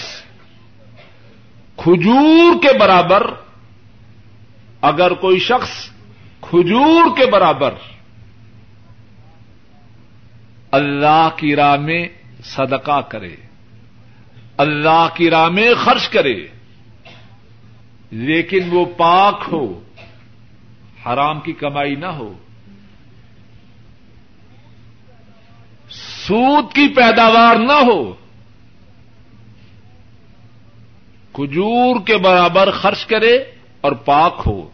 [1.76, 3.31] کھجور کے برابر،
[4.83, 5.70] اگر کوئی شخص
[6.51, 7.74] کھجور کے برابر
[10.70, 12.09] اللہ کی راہ میں
[12.44, 13.36] صدقہ کرے،
[14.57, 16.46] اللہ کی راہ میں خرچ کرے،
[18.11, 19.82] لیکن وہ پاک ہو،
[21.07, 22.32] حرام کی کمائی نہ ہو۔
[26.26, 28.12] سود کی پیداوار نہ ہو۔
[31.32, 33.36] کھجور کے برابر خرچ کرے
[33.80, 34.70] اور پاک ہو۔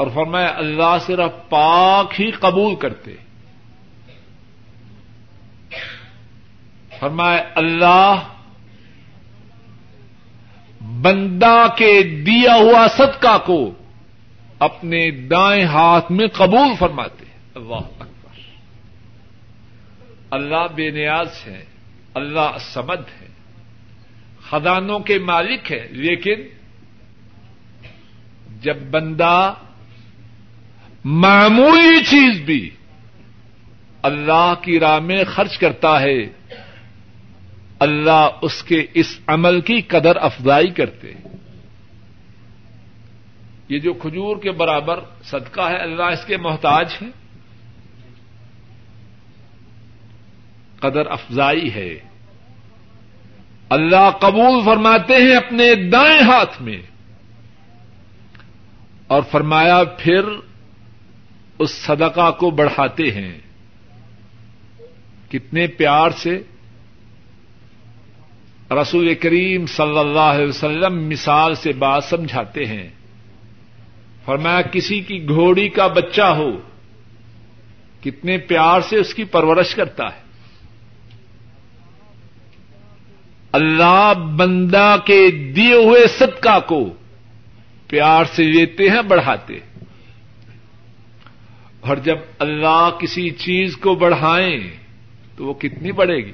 [0.00, 3.14] اور فرمائے اللہ صرف پاک ہی قبول کرتے۔
[7.00, 8.14] فرمائے اللہ
[10.80, 13.72] بندہ کے دیا ہوا صدقہ کو
[14.58, 17.24] اپنے دائیں ہاتھ میں قبول فرماتے۔
[17.54, 18.40] اللہ اکبر۔
[20.30, 21.64] اللہ بے نیاز ہے
[22.14, 23.28] اللہ سمد ہے
[24.50, 26.34] خدانوں کے مالک ہے لیکن
[28.62, 29.54] جب بندہ
[31.04, 32.70] معمولی چیز بھی
[34.02, 36.18] اللہ کی راہ میں خرچ کرتا ہے،
[37.78, 41.12] اللہ اس کے اس عمل کی قدر افزائی کرتے
[43.68, 47.06] یہ جو کھجور کے برابر صدقہ ہے، اللہ اس کے محتاج ہے۔
[50.80, 51.94] قدر افزائی ہے۔
[53.68, 56.78] اللہ قبول فرماتے ہیں اپنے دائیں ہاتھ میں۔
[59.06, 60.22] اور فرمایا، پھر
[61.60, 63.32] اس صدقہ کو بڑھاتے ہیں
[65.30, 66.38] کتنے پیار سے
[68.74, 72.88] رسول کریم صلی اللہ علیہ وسلم مثال سے بات سمجھاتے ہیں
[74.24, 76.50] فرمایا کسی کی گھوڑی کا بچہ ہو
[78.02, 80.28] کتنے پیار سے اس کی پرورش کرتا ہے
[83.52, 85.20] اللہ بندہ کے
[85.56, 86.84] دیے ہوئے صدقہ کو
[87.86, 89.69] پیار سے لیتے ہیں بڑھاتے ہیں
[91.80, 94.58] اور جب اللہ کسی چیز کو بڑھائیں
[95.36, 96.32] تو وہ کتنی بڑھے گی؟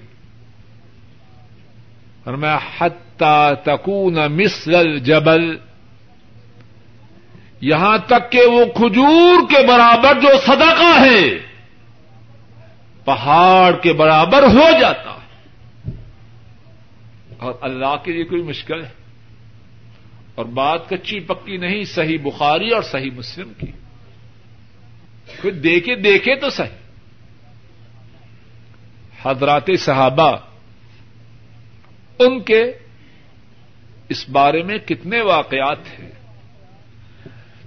[2.25, 5.57] اور میں حتا تکون مثل جبل
[7.61, 11.31] یہاں تک کہ وہ کھجور کے برابر جو صدقہ ہے،
[13.05, 15.27] پہاڑ کے برابر ہو جاتا ہے۔
[17.39, 18.91] اور اللہ کے لیے کوئی مشکل ہے۔
[20.35, 23.86] اور بات کچی پکی نہیں، صحیح بخاری اور صحیح مسلم کی۔
[25.27, 26.77] کوئی دیکھے دیکھے تو صحیح۔
[29.22, 30.37] حضرات صحابہ،
[32.18, 32.62] ان کے
[34.09, 36.11] اس بارے میں کتنے واقعات ہیں؟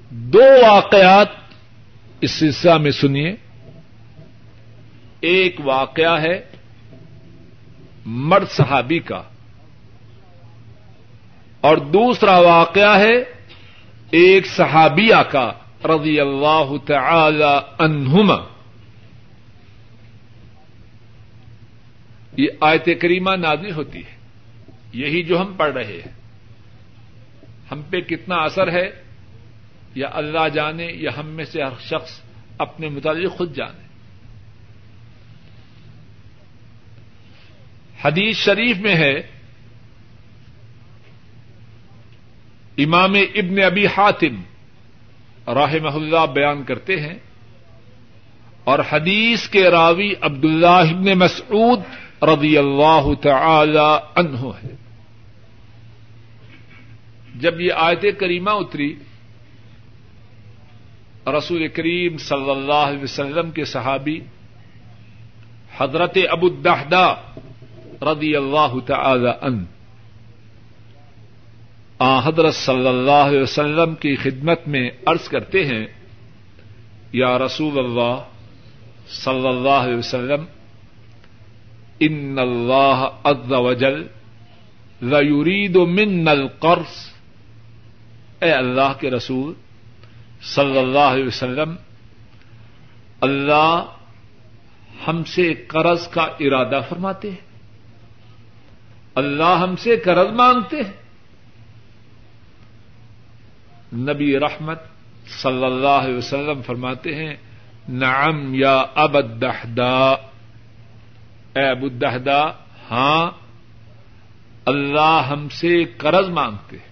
[0.10, 1.28] دو واقعات
[2.22, 3.36] اس سلسلہ میں سنیے۔
[5.22, 6.40] ایک واقعہ ہے
[8.06, 9.22] مرد صحابی کا،
[11.62, 13.16] اور دوسرا واقعہ ہے
[14.12, 15.52] ایک صحابیہ کا۔
[15.86, 18.36] رضی اللہ تعالی عنہما۔
[22.38, 24.20] یہ آیت کریمہ نازل ہوتی ہے۔
[24.94, 26.20] یہی جو ہم پڑھ رہے ہیں۔
[27.72, 29.04] ہم پہ کتنا اثر ہے،
[29.96, 32.22] یا اللہ جانے یا ہم میں سے ہر شخص
[32.58, 33.88] اپنے متعلق خود جانے۔
[38.04, 39.14] حدیث شریف میں ہے،
[42.78, 44.42] امام ابن ابی حاتم
[45.54, 47.20] راہ اللہ بیان کرتے ہیں
[48.64, 51.80] اور حدیث کے راوی عبد اللہ ابن مسعود
[52.24, 54.76] رضی اللہ تعالی عنہ ہے۔
[57.36, 58.96] جب یہ آیت کریمہ اتری،
[61.28, 64.20] رسول کریم صلی اللہ علیہ وسلم کے صحابی
[65.78, 67.14] حضرت ابو الدہدا
[68.02, 69.66] رضی اللہ تعالی ان
[72.00, 75.88] آ حضرت صلی اللہ علیہ وسلم کی خدمت میں عرض کرتے ہیں،
[77.14, 78.16] یا رسول اللہ
[79.10, 80.46] صلی اللہ علیہ وسلم،
[82.00, 84.08] ان اللہ عز وجل
[85.02, 86.96] یرید من القرض
[88.42, 89.54] اے اللہ کے رسول
[90.42, 91.76] صلی اللہ علیہ وسلم،
[93.22, 93.86] اللہ
[95.08, 97.48] ہم سے قرض کا ارادہ فرماتے ہیں۔
[99.16, 100.99] اللہ ہم سے قرض مانگتے ہیں۔
[103.94, 104.80] نبی رحمت
[105.28, 107.36] صلی اللہ علیہ وسلم فرماتے ہیں،
[107.90, 110.10] نعم یا اب الدہدا
[111.56, 112.52] اے ابو الدہدا
[112.92, 113.32] ہاں
[114.66, 116.90] اللہ ہم سے قرض مانگتے ہیں۔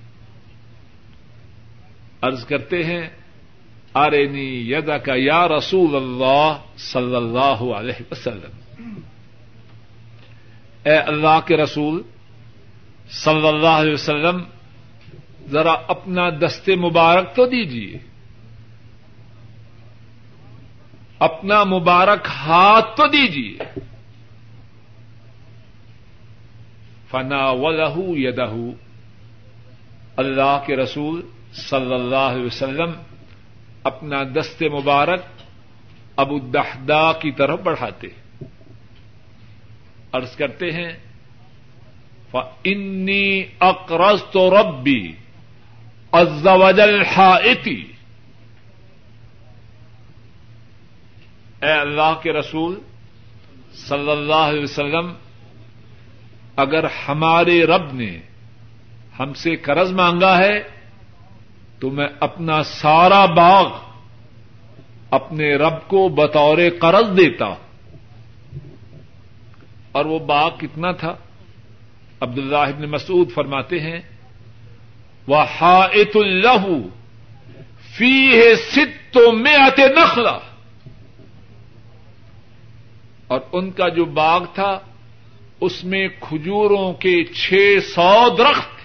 [2.22, 3.10] عرض کرتے ہیں،
[3.96, 9.00] ارنی یدا کا یا رسول اللہ صلی اللہ علیہ وسلم۔
[10.84, 12.02] اے اللہ کے رسول
[13.10, 14.44] صلی اللہ علیہ وسلم
[15.48, 18.00] ذرا اپنا دستے مبارک تو دیجیے
[21.20, 23.80] اپنا مبارک ہاتھ تو دیجیے
[27.12, 28.54] فنا و لہو یدہ
[30.18, 31.22] اللہ کے رسول
[31.54, 32.92] صلی اللہ علیہ وسلم
[33.84, 35.22] اپنا دست مبارک
[36.16, 38.08] ابو دہدا کی طرف بڑھاتے۔
[40.14, 40.94] عرض کرتے ہیں
[42.64, 45.12] انی اقرض تو ربی
[46.12, 47.92] ازوجل حائتی
[51.62, 52.80] اے اللہ کے رسول
[53.74, 55.14] صلی اللہ علیہ وسلم،
[56.56, 58.20] اگر ہمارے رب نے
[59.20, 60.64] ہم سے قرض مانگا ہے،
[61.80, 63.72] تو میں اپنا سارا باغ
[65.12, 67.46] اپنے رب کو بطور قرض دیتا۔
[69.92, 71.16] اور وہ باغ کتنا تھا؟
[72.22, 74.17] عبد اللہ مسعود فرماتے ہیں
[75.28, 76.66] وہ ہاط اللہ
[77.98, 80.38] فی ہے ست میں آتے نخلا
[83.28, 84.80] اور ان کا جو باغ تھا،
[85.62, 88.76] اس میں کھجوروں کے چھ سو درخت۔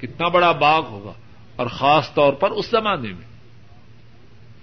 [0.00, 1.12] کتنا بڑا باغ ہوگا،
[1.56, 3.28] اور خاص طور پر اس زمانے میں۔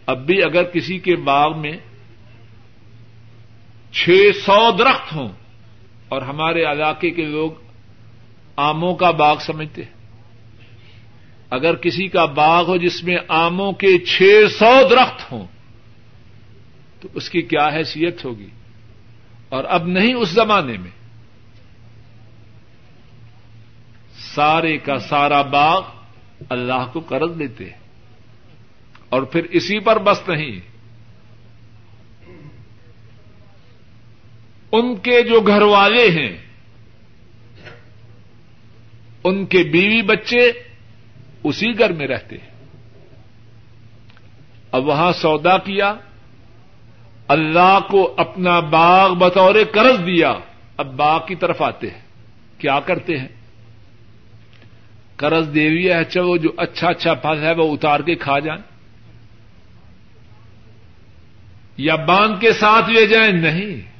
[0.06, 1.78] اب بھی اگر کسی کے باغ میں
[3.92, 5.30] چھ سو درخت ہوں،
[6.10, 7.52] اور ہمارے علاقے کے لوگ
[8.58, 9.97] آموں کا باغ سمجھتے ہیں۔
[11.50, 14.24] اگر کسی کا باغ ہو جس میں آموں کے چھ
[14.60, 15.48] سو درخت ہوں،
[17.02, 18.50] تو اس کی کیا حیثیت ہوگی؟
[19.50, 20.92] اور اب نہیں اس زمانے میں۔
[24.36, 25.82] سارے کا سارا باغ
[26.50, 27.78] اللہ کو قرض دیتے ہیں۔
[29.10, 30.60] اور پھر اسی پر بس نہیں۔
[34.72, 36.38] ان کے جو گھر والے ہیں،
[39.24, 40.52] ان کے بیوی بچے
[41.48, 42.58] اسی گھر میں رہتے ہیں۔
[44.72, 45.94] اب وہاں سودا کیا،
[47.28, 50.34] اللہ کو اپنا باغ بطور قرض دیا۔
[50.78, 52.02] اب باغ کی طرف آتے ہیں۔
[52.58, 53.28] کیا کرتے ہیں؟
[55.16, 58.62] قرض دے ہے اچھا وہ جو اچھا اچھا پھل ہے وہ اتار کے کھا جائیں۔
[61.78, 63.92] یا باغ کے ساتھ لے جائیں؟ نہیں۔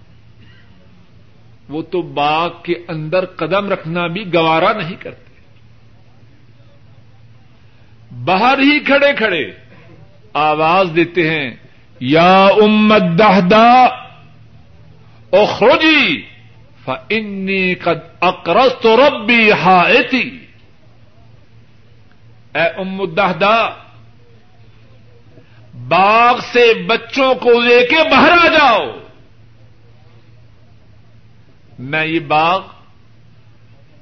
[1.70, 5.27] وہ تو باغ کے اندر قدم رکھنا بھی گوارا نہیں کرتے۔
[8.12, 9.52] باہر ہی کھڑے کھڑے
[10.34, 11.56] آواز دیتے ہیں،
[12.00, 13.84] یا امت دہدا
[15.32, 16.22] اخروجی
[16.86, 20.46] فنی قد اقرض تو ربی ہائتی
[22.56, 23.70] اے ام الدہدا،
[25.88, 28.86] باغ سے بچوں کو لے کے باہر آ جاؤ۔
[31.80, 32.62] میں یہ باغ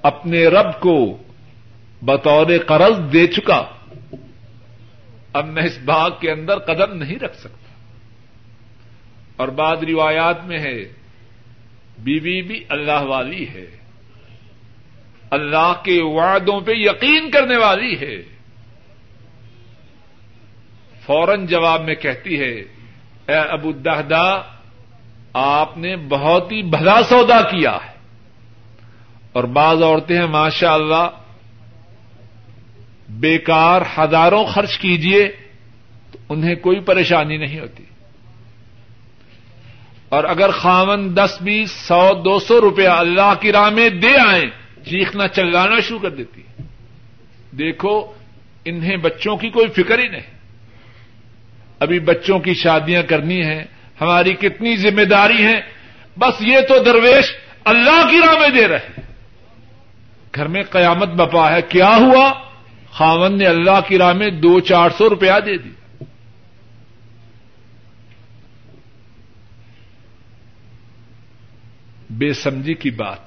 [0.04, 1.18] اپنے رب کو
[2.02, 3.64] بطور قرض دے چکا۔
[5.36, 7.74] اب میں اس باغ کے اندر قدم نہیں رکھ سکتا۔
[9.36, 10.94] اور بعد روایات میں ہے،
[11.98, 13.78] بیوی بھی اللہ والی ہے۔
[15.32, 18.22] اللہ کے وعدوں پہ یقین کرنے والی ہے۔
[21.06, 22.54] فوراً جواب میں کہتی ہے،
[23.28, 24.42] اے ابو دہدا
[25.34, 27.96] آپ نے بہت ہی بھلا سودا کیا ہے۔
[29.34, 31.10] اور بعض عورتیں ہیں ماشاء اللہ
[33.16, 35.28] بیکار ہزاروں خرچ کیجیے
[36.12, 37.84] تو انہیں کوئی پریشانی نہیں ہوتی۔
[40.10, 44.46] اور اگر خامن دس بیس سو دو سو روپیہ اللہ کی راہ میں دے آئیں،
[44.86, 46.42] چیخنا چلانا شروع کر دیتی۔
[47.58, 48.14] دیکھو،
[48.66, 50.38] انہیں بچوں کی کوئی فکر ہی نہیں۔
[51.80, 53.64] ابھی بچوں کی شادیاں کرنی ہیں،
[54.02, 55.62] ہماری کتنی ذمہ داری ہیں۔
[56.20, 57.36] بس یہ تو درویش
[57.66, 59.02] اللہ کی راہ میں دے رہے۔
[60.36, 62.45] گھر میں قیامت بپا ہے، کیا ہوا؟
[62.98, 65.70] خاون نے اللہ کی راہ میں دو چار سو روپیہ دے دی۔
[72.10, 73.20] بے سمجھی کی بات۔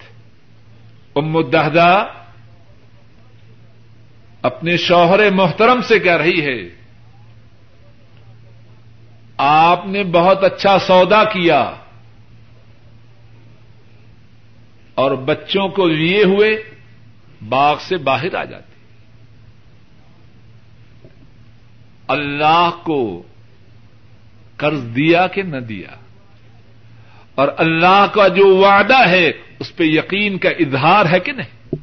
[1.16, 2.04] ام الدہدا
[4.42, 6.68] اپنے شوہر محترم سے کہہ رہی ہے،
[9.36, 11.60] آپ نے بہت اچھا سودا کیا
[14.94, 16.62] اور بچوں کو لیے ہوئے
[17.48, 18.67] باغ سے باہر آ جاتے۔
[22.08, 23.22] اللہ کو
[24.56, 25.94] قرض دیا کہ نہ دیا
[27.34, 31.74] اور اللہ کا جو وعدہ ہے اس پہ یقین کا اظہار ہے کہ نہیں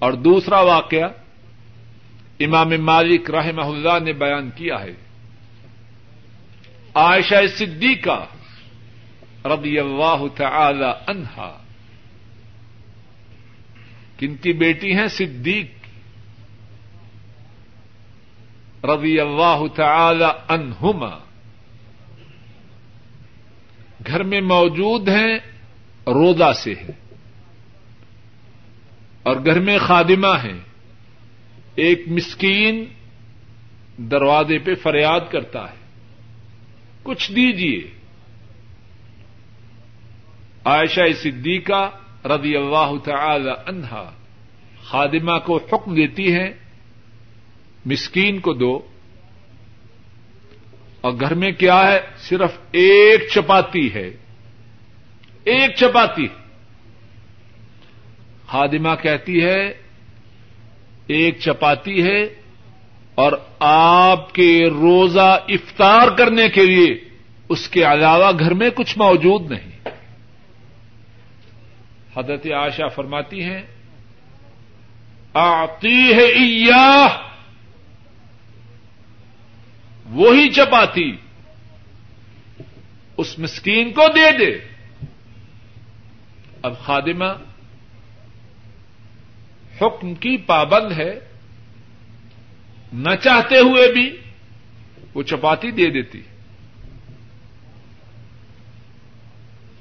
[0.00, 1.08] اور دوسرا واقعہ
[2.40, 4.92] امام مالک رحمہ اللہ نے بیان کیا ہے
[6.94, 8.26] عائشہ صدیقہ
[9.44, 11.58] رضی اللہ تعالی عنہا،
[14.18, 15.81] کن کی بیٹی ہیں؟ صدیق
[18.84, 21.18] رضی اللہ تعالی عنہما۔
[24.06, 25.38] گھر میں موجود ہیں،
[26.06, 26.90] روزہ سے ہے
[29.22, 30.60] اور گھر میں خادمہ ہیں۔
[31.74, 32.84] ایک مسکین
[33.96, 35.82] دروازے پہ فریاد کرتا ہے۔
[37.02, 37.90] کچھ دیجیے
[40.64, 41.90] عائشہ صدیقہ
[42.24, 44.10] رضی اللہ تعالی عنہا
[44.82, 46.61] خادمہ کو حکم دیتی ہے
[47.84, 48.80] مسکین کو دو۔
[51.00, 54.10] اور گھر میں کیا ہے؟ صرف ایک چپاتی ہے۔
[55.44, 56.26] ایک چپاتی۔
[58.46, 59.68] خادمہ کہتی ہے،
[61.06, 62.22] ایک چپاتی ہے
[63.14, 67.00] اور آپ کے روزہ افطار کرنے کے لیے
[67.48, 69.88] اس کے علاوہ گھر میں کچھ موجود نہیں۔
[72.16, 73.62] حضرت آشا فرماتی ہیں
[75.34, 76.26] آتی ہے
[80.12, 81.12] وہی چپاتی،
[83.16, 84.58] اس مسکین کو دے دے۔
[86.62, 87.32] اب خادمہ،
[89.80, 91.20] حکم کی پابند ہے،
[92.92, 94.16] نہ چاہتے ہوئے بھی
[95.14, 96.22] وہ چپاتی دے دیتی۔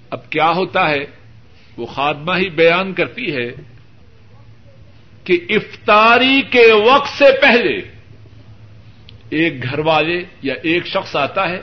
[0.09, 1.05] اب کیا ہوتا ہے،
[1.77, 3.51] وہ خادمہ ہی بیان کرتی ہے
[5.23, 8.00] کہ افطاری کے وقت سے پہلے
[9.31, 11.61] ایک گھر والے یا ایک شخص آتا ہے،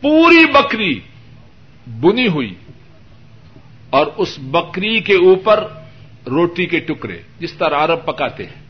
[0.00, 1.00] پوری بکری
[2.00, 2.54] بنی ہوئی
[3.90, 5.68] اور اس بکری کے اوپر
[6.26, 8.66] روٹی کے ٹکڑے، جس طرح عرب پکاتے ہیں۔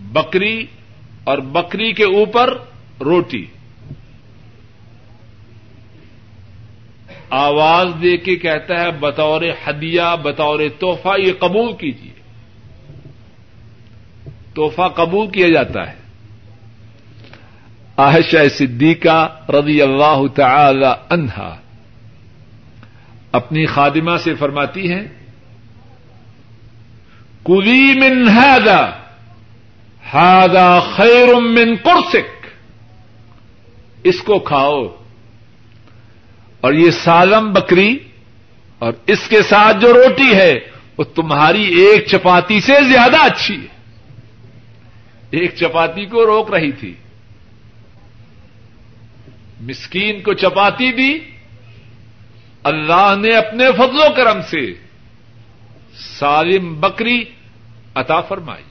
[0.00, 0.66] بکری
[1.24, 2.58] اور بکری کے اوپر
[3.00, 3.46] روٹی۔
[7.30, 12.13] آواز دے کے کہتا ہے، بطور ہدیہ، بطور تحفہ، یہ قبول کیجیے۔
[14.54, 15.94] تحفہ قبول کیا جاتا ہے۔
[17.96, 21.56] عائشہ صدیقہ رضی اللہ تعالی عنہا
[23.32, 25.08] اپنی خادمہ سے فرماتی ہیں،
[27.44, 28.90] کلی من ہادا
[30.14, 32.46] ہادا خیر من قرسک
[34.04, 34.82] اس کو کھاؤ۔
[36.60, 37.98] اور یہ سالم بکری
[38.78, 40.52] اور اس کے ساتھ جو روٹی ہے،
[40.98, 43.74] وہ تمہاری ایک چپاتی سے زیادہ اچھی ہے۔
[45.40, 46.94] ایک چپاتی کو روک رہی تھی۔
[49.60, 51.18] مسکین کو چپاتی دی۔
[52.62, 54.74] اللہ نے اپنے فضل و کرم سے
[55.94, 57.24] سالم بکری
[57.94, 58.62] عطا فرمائی۔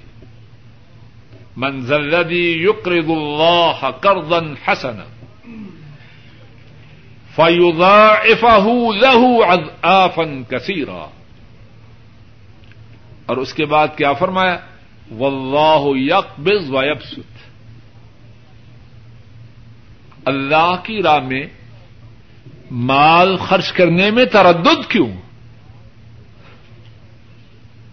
[1.57, 4.97] منزلدی یقرض اللہ کردن حسن
[7.35, 8.67] فیضاعفہ
[9.03, 11.09] له اضعافا کثیرا۔
[13.25, 14.57] اور اس کے بعد کیا فرمایا؟
[15.11, 17.33] واللہ یقبض ویبسط
[20.25, 21.45] اللہ کی راہ میں
[22.71, 25.07] مال خرچ کرنے میں تردد کیوں؟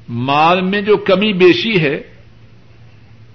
[0.09, 2.01] مال میں جو کمی بیشی ہے،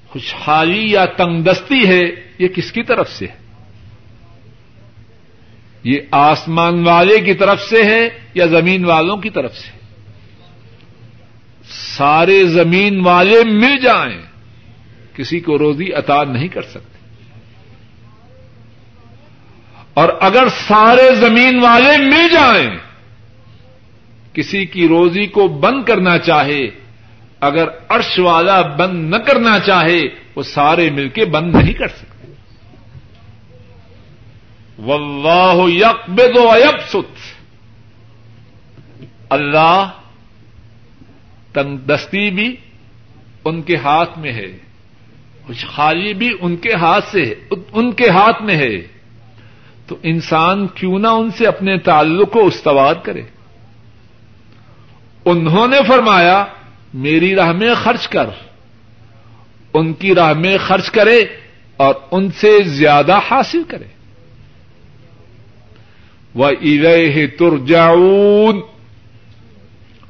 [0.09, 2.01] خوشحالی یا تنگ دستی ہے،
[2.39, 3.35] یہ کس کی طرف سے ہے؟
[5.83, 9.84] یہ آسمان والے کی طرف سے ہے یا زمین والوں کی طرف سے؟
[11.67, 14.21] سارے زمین والے مل جائیں
[15.15, 16.93] کسی کو روزی عطا نہیں کر سکتے
[19.93, 22.69] اور اگر سارے زمین والے مل جائیں
[24.33, 26.63] کسی کی روزی کو بند کرنا چاہے
[27.41, 30.01] اگر عرش والا بند نہ کرنا چاہے
[30.35, 32.33] وہ سارے مل کے بند نہیں کر سکتے
[34.79, 37.21] واللہ یقبض و یبسط
[39.29, 40.04] اللہ
[41.55, 42.55] تنگ دستی بھی
[43.45, 44.47] ان کے ہاتھ میں ہے
[45.47, 47.23] کچھ خالی بھی ان کے ہاتھ سے
[47.71, 48.75] ان کے ہاتھ میں ہے
[49.87, 53.21] تو انسان کیوں نہ ان سے اپنے تعلق کو استوار کرے
[55.25, 56.43] انہوں نے فرمایا
[56.93, 58.29] میری راہ میں خرچ کر
[59.73, 61.19] ان کی راہ میں خرچ کرے
[61.79, 63.87] اور ان سے زیادہ حاصل کرے
[66.35, 68.59] وہ ارے ترجاؤن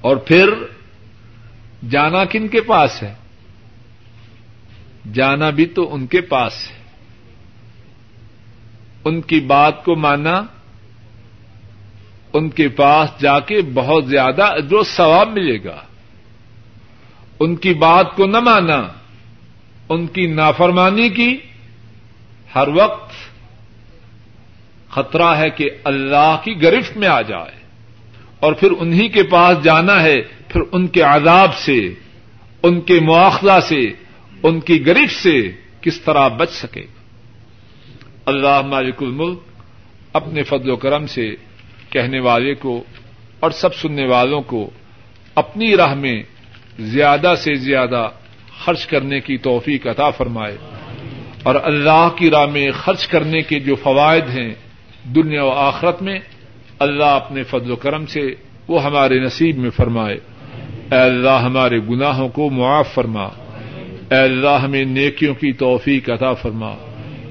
[0.01, 0.49] اور پھر
[1.89, 3.13] جانا کن کے پاس ہے؟
[5.13, 6.75] جانا بھی تو ان کے پاس ہے۔
[9.03, 10.41] ان کی بات کو مانا،
[12.33, 15.81] ان کے پاس جا کے بہت زیادہ جو ثواب ملے گا۔
[17.39, 18.87] ان کی بات کو نہ مانا،
[19.89, 21.37] ان کی نافرمانی کی۔
[22.55, 23.13] ہر وقت
[24.91, 27.59] خطرہ ہے کہ اللہ کی گرفت میں آ جائے
[28.39, 31.93] اور پھر انہی کے پاس جانا ہے۔ پھر ان کے عذاب سے،
[32.63, 33.81] ان کے مواخذہ سے،
[34.43, 36.83] ان کی گرفت سے کس طرح بچ سکے۔
[38.25, 39.39] اللہ مالک الملک،
[40.13, 41.35] اپنے فضل و کرم سے
[41.89, 42.83] کہنے والے کو
[43.39, 44.69] اور سب سننے والوں کو
[45.35, 46.23] اپنی راہ میں
[46.79, 48.09] زیادہ سے زیادہ
[48.65, 50.57] خرچ کرنے کی توفیق عطا فرمائے۔
[51.43, 54.53] اور اللہ کی راہ میں خرچ کرنے کے جو فوائد ہیں
[55.03, 56.19] دنیا و آخرت میں،
[56.79, 58.21] اللہ اپنے فضل و کرم سے
[58.67, 60.17] وہ ہمارے نصیب میں فرمائے۔
[60.91, 63.23] اے اللہ ہمارے گناہوں کو معاف فرما۔
[64.11, 66.75] اے اللہ ہمیں نیکیوں کی توفیق عطا فرما۔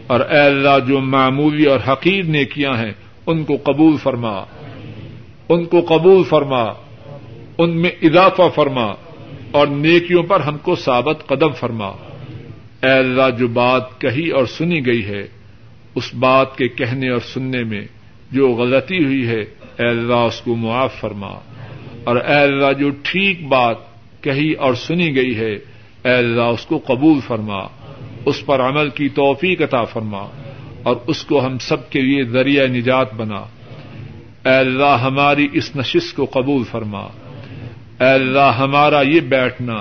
[0.07, 2.93] اور اے اللہ جو معمولی اور حقیر نیکیاں ہیں،
[3.27, 4.45] ان کو قبول فرما۔
[5.49, 6.65] ان کو قبول فرما۔
[7.59, 8.95] ان میں اضافہ فرما۔
[9.51, 11.87] اور نیکیوں پر ہم کو ثابت قدم فرما۔
[12.83, 15.27] اے اللہ جو بات کہی اور سنی گئی ہے،
[15.95, 17.87] اس بات کے کہنے اور سننے میں
[18.31, 19.41] جو غلطی ہوئی ہے،
[19.79, 21.54] اے اللہ اس کو معاف فرما۔
[22.05, 23.77] اور اے اللہ جو ٹھیک بات
[24.21, 25.53] کہی اور سنی گئی ہے،
[26.05, 27.59] اے اللہ اس کو قبول فرما،
[28.25, 30.27] اس پر عمل کی توفیق عطا فرما
[30.83, 33.45] اور اس کو ہم سب کے لیے ذریعہ نجات بنا۔
[34.45, 37.01] اے اللہ ہماری اس نشست کو قبول فرما۔
[38.01, 39.75] اے اللہ ہمارا یہ بیٹھنا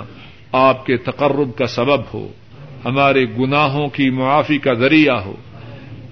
[0.52, 2.28] آپ کے تقرب کا سبب ہو،
[2.86, 5.34] ہمارے گناہوں کی معافی کا ذریعہ ہو۔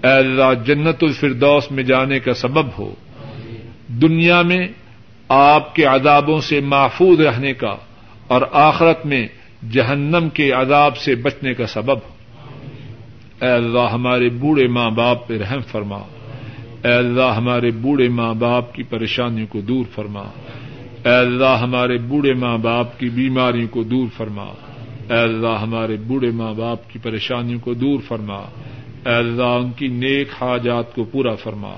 [0.03, 2.95] اے اللہ جنت الفردوس میں جانے کا سبب ہو۔
[3.87, 4.67] دنیا میں
[5.33, 7.75] آپ کے عذابوں سے محفوظ رہنے کا
[8.27, 9.27] اور آخرت میں
[9.71, 11.97] جہنم کے عذاب سے بچنے کا سبب
[13.41, 15.97] اے اللہ، ہمارے بوڑھے ماں باپ پہ رحم فرما۔
[16.83, 20.21] اے اللہ، ہمارے بوڑھے ماں باپ کی پریشانیوں کو دور فرما۔
[21.05, 24.45] اے اللہ، ہمارے بوڑھے ماں باپ کی بیماریوں کو دور فرما۔
[25.09, 28.37] اے اللہ، ہمارے بوڑھے ماں باپ کی پریشانیوں کو دور فرما۔
[29.05, 31.73] اے اللہ، ان کی نیک حاجات کو پورا فرما۔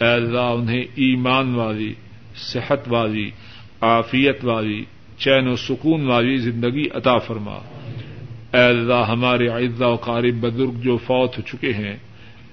[0.00, 1.94] اے اللہ، انہیں ایمان والی
[2.38, 3.30] صحت والی
[3.80, 4.84] عافیت والی
[5.18, 7.58] چین و سکون والی زندگی عطا فرما۔
[8.54, 11.96] اے اللہ، ہمارے اعزا و قارب بزرگ جو فوت ہو چکے ہیں،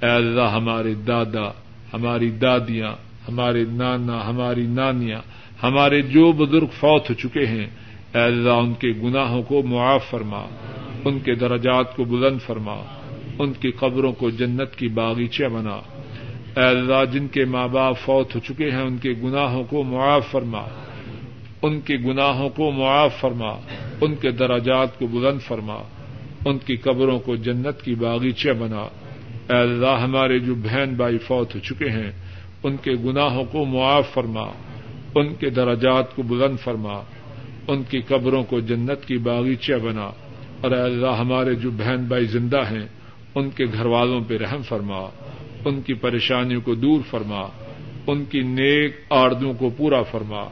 [0.01, 1.49] اے اللہ، ہمارے دادا،
[1.93, 2.91] ہماری دادیاں،
[3.27, 5.21] ہمارے نانا، ہماری نانیاں،
[5.63, 7.67] ہمارے جو بزرگ فوت ہو چکے ہیں،
[8.13, 10.45] اے اللہ، ان کے گناہوں کو معاف فرما،
[11.05, 12.75] ان کے درجات کو بلند فرما،
[13.39, 15.94] ان کی قبروں کو جنت کی باغیچہ بنا۔
[16.55, 20.27] اے اللہ، جن کے ماں باپ فوت ہو چکے ہیں، ان کے گناہوں کو معاف
[20.31, 20.61] فرما۔
[21.61, 23.49] ان کے گناہوں کو معاف فرما۔
[24.01, 25.77] ان کے دراجات کو بلند فرما۔
[26.45, 28.81] ان کی قبروں کو جنت کی باغیچہ بنا۔
[29.49, 32.11] اے اللہ، ہمارے جو بہن بھائی فوت ہو چکے ہیں،
[32.63, 34.51] ان کے گناہوں کو معاف فرما۔
[35.15, 37.01] ان کے دراجات کو بلند فرما۔
[37.67, 40.11] ان کی قبروں کو جنت کی باغیچہ بنا۔
[40.61, 42.87] اور اے اللہ، ہمارے جو بہن بھائی زندہ ہیں،
[43.35, 45.24] ان کے گھر والوں پہ رحم فرما۔
[45.65, 47.41] ان کی پریشانیوں کو دور فرما،
[48.07, 50.43] ان کی نیک آردوں کو پورا فرما،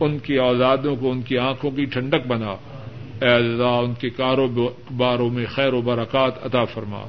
[0.00, 2.50] ان کی اولادوں کو ان کی آنکھوں کی ٹھنڈک بنا۔
[3.22, 7.00] اے اللہ، ان کے کاروباروں میں خیر و برکات عطا فرما۔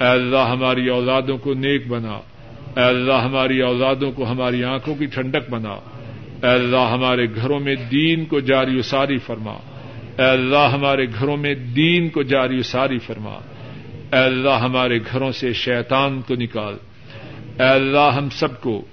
[0.00, 2.12] اے اللہ، ہماری اولادوں کو نیک بنا۔
[2.76, 5.72] اے اللہ، ہماری اولادوں کو ہماری آنکھوں کی ٹھنڈک بنا۔
[6.42, 9.54] اے اللہ، ہمارے گھروں میں دین کو جاری و ساری فرما۔
[10.18, 13.38] اے اللہ، ہمارے گھروں میں دین کو جاری و ساری فرما۔
[14.14, 16.74] اے اللہ ہمارے گھروں سے شیطان کو نکال۔
[17.60, 18.84] اے اللہ ہم سب کو،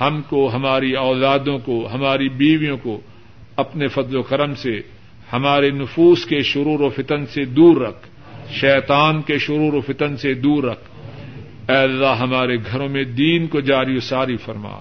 [0.00, 3.00] ہم کو، ہماری اولادوں کو، ہماری بیویوں کو
[3.56, 4.80] اپنے فضل و کرم سے،
[5.32, 8.08] ہمارے نفوس کے شرور و فتن سے دور رکھ۔
[8.52, 10.84] شیطان کے شرور و فتن سے دور رکھ۔
[11.70, 14.78] اے اللہ ہمارے گھروں میں دین کو جاری و ساری فرما۔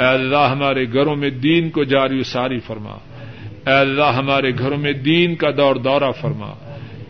[0.00, 2.96] اے اللہ ہمارے گھروں میں دین کو جاری و ساری فرما۔
[3.66, 6.65] اے اللہ ہمارے گھروں میں دین کا دور دورہ فرما۔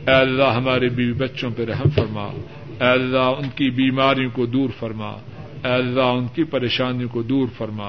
[0.07, 2.25] اے اللہ ہمارے بیوی بچوں پہ رحم فرما۔
[2.81, 5.09] اے اللہ ان کی بیماریوں کو دور فرما۔
[5.65, 7.89] اے اللہ ان کی پریشانیوں کو دور فرما۔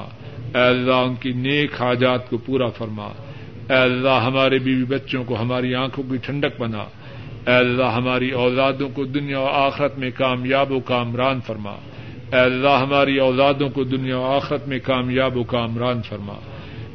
[0.55, 3.05] اے اللہ ان کی نیک حاجات کو پورا فرما۔
[3.69, 6.83] اے اللہ ہمارے بیوی بچوں کو ہماری آنکھوں کی ٹھنڈک بنا۔
[7.47, 11.73] اے اللہ ہماری اولادوں کو دنیا و آخرت میں کامیاب و کامران فرما۔
[12.33, 16.33] اے اللہ ہماری اولادوں کو دنیا و آخرت میں کامیاب و کامران فرما۔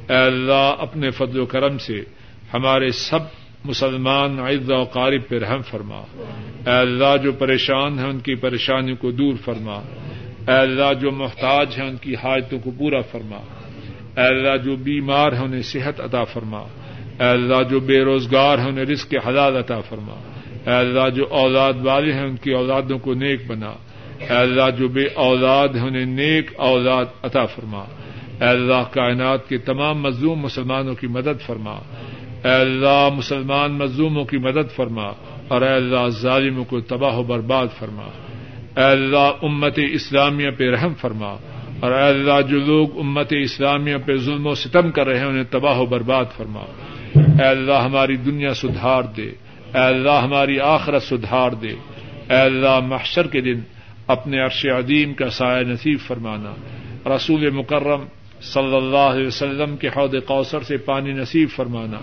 [0.08, 2.04] اے اللہ اپنے فضل و کرم سے
[2.54, 6.02] ہمارے سب مسلمان عز و قارب پہ رحم فرما۔
[6.66, 9.74] اے اللہ جو پریشان ہیں ان کی پریشانیوں کو دور فرما۔
[10.48, 13.36] اے اللہ جو محتاج ہیں ان کی حاجتوں کو پورا فرما۔
[14.16, 16.58] اے اللہ جو بیمار ہیں انہیں صحت عطا فرما۔
[17.20, 20.14] اے اللہ جو بے روزگار ہیں انہیں رزق حلال عطا فرما۔
[20.66, 23.72] اے اللہ جو اولاد والے ہیں ان کی اولادوں کو نیک بنا۔
[24.18, 27.84] اے اللہ جو بے اولاد ہیں انہیں نیک اولاد عطا فرما۔
[28.40, 31.78] اے اللہ کائنات کے تمام مظلوم مسلمانوں کی مدد فرما۔
[32.44, 35.12] اے اللہ، مسلمان مظلوموں کی مدد فرما
[35.48, 38.02] اور اے اللہ، ظالموں کو تباہ و برباد فرما۔
[38.76, 41.36] اے اللہ، امت اسلامیہ پہ رحم فرما
[41.80, 45.44] اور اے اللہ، جو لوگ امت اسلامیہ پہ ظلم و ستم کر رہے ہیں، انہیں
[45.50, 46.60] تباہ و برباد فرما۔
[47.16, 49.30] اے اللہ، ہماری دنیا سدھار دے۔
[49.74, 51.74] اے اللہ، ہماری آخرت سدھار دے۔
[52.30, 53.60] اے اللہ، محشر کے دن
[54.06, 56.54] اپنے عرش عدیم کا سایہ نصیب فرمانا۔
[57.16, 58.00] رسول مکرم
[58.42, 61.98] صلی اللہ علیہ وسلم کے حوض کوثر سے پانی نصیب فرمانا۔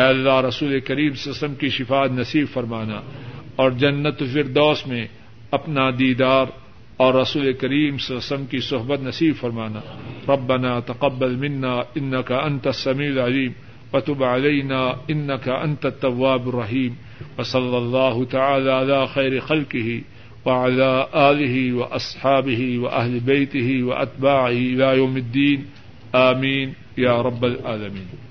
[0.00, 3.00] اے اللہ رسول کریم وسلم کی شفا نصیب فرمانا۔
[3.56, 5.06] اور جنت فردوس میں
[5.50, 6.46] اپنا دیدار
[6.96, 9.80] اور رسول کریم صلی وسلم کی صحبت نصیب فرمانا۔
[10.28, 13.52] ربنا تقبل منا انك انت السميع العليم
[13.92, 16.94] وتب علينا انك انت التواب الرحيم
[17.38, 20.15] وصلى الله تعالى على خير خلقه
[20.46, 25.66] وعلى آله وأصحابه وأهل بيته وأتباعه إلى يوم الدين.
[26.14, 26.74] آمين.
[26.98, 28.25] يا رب العالمين.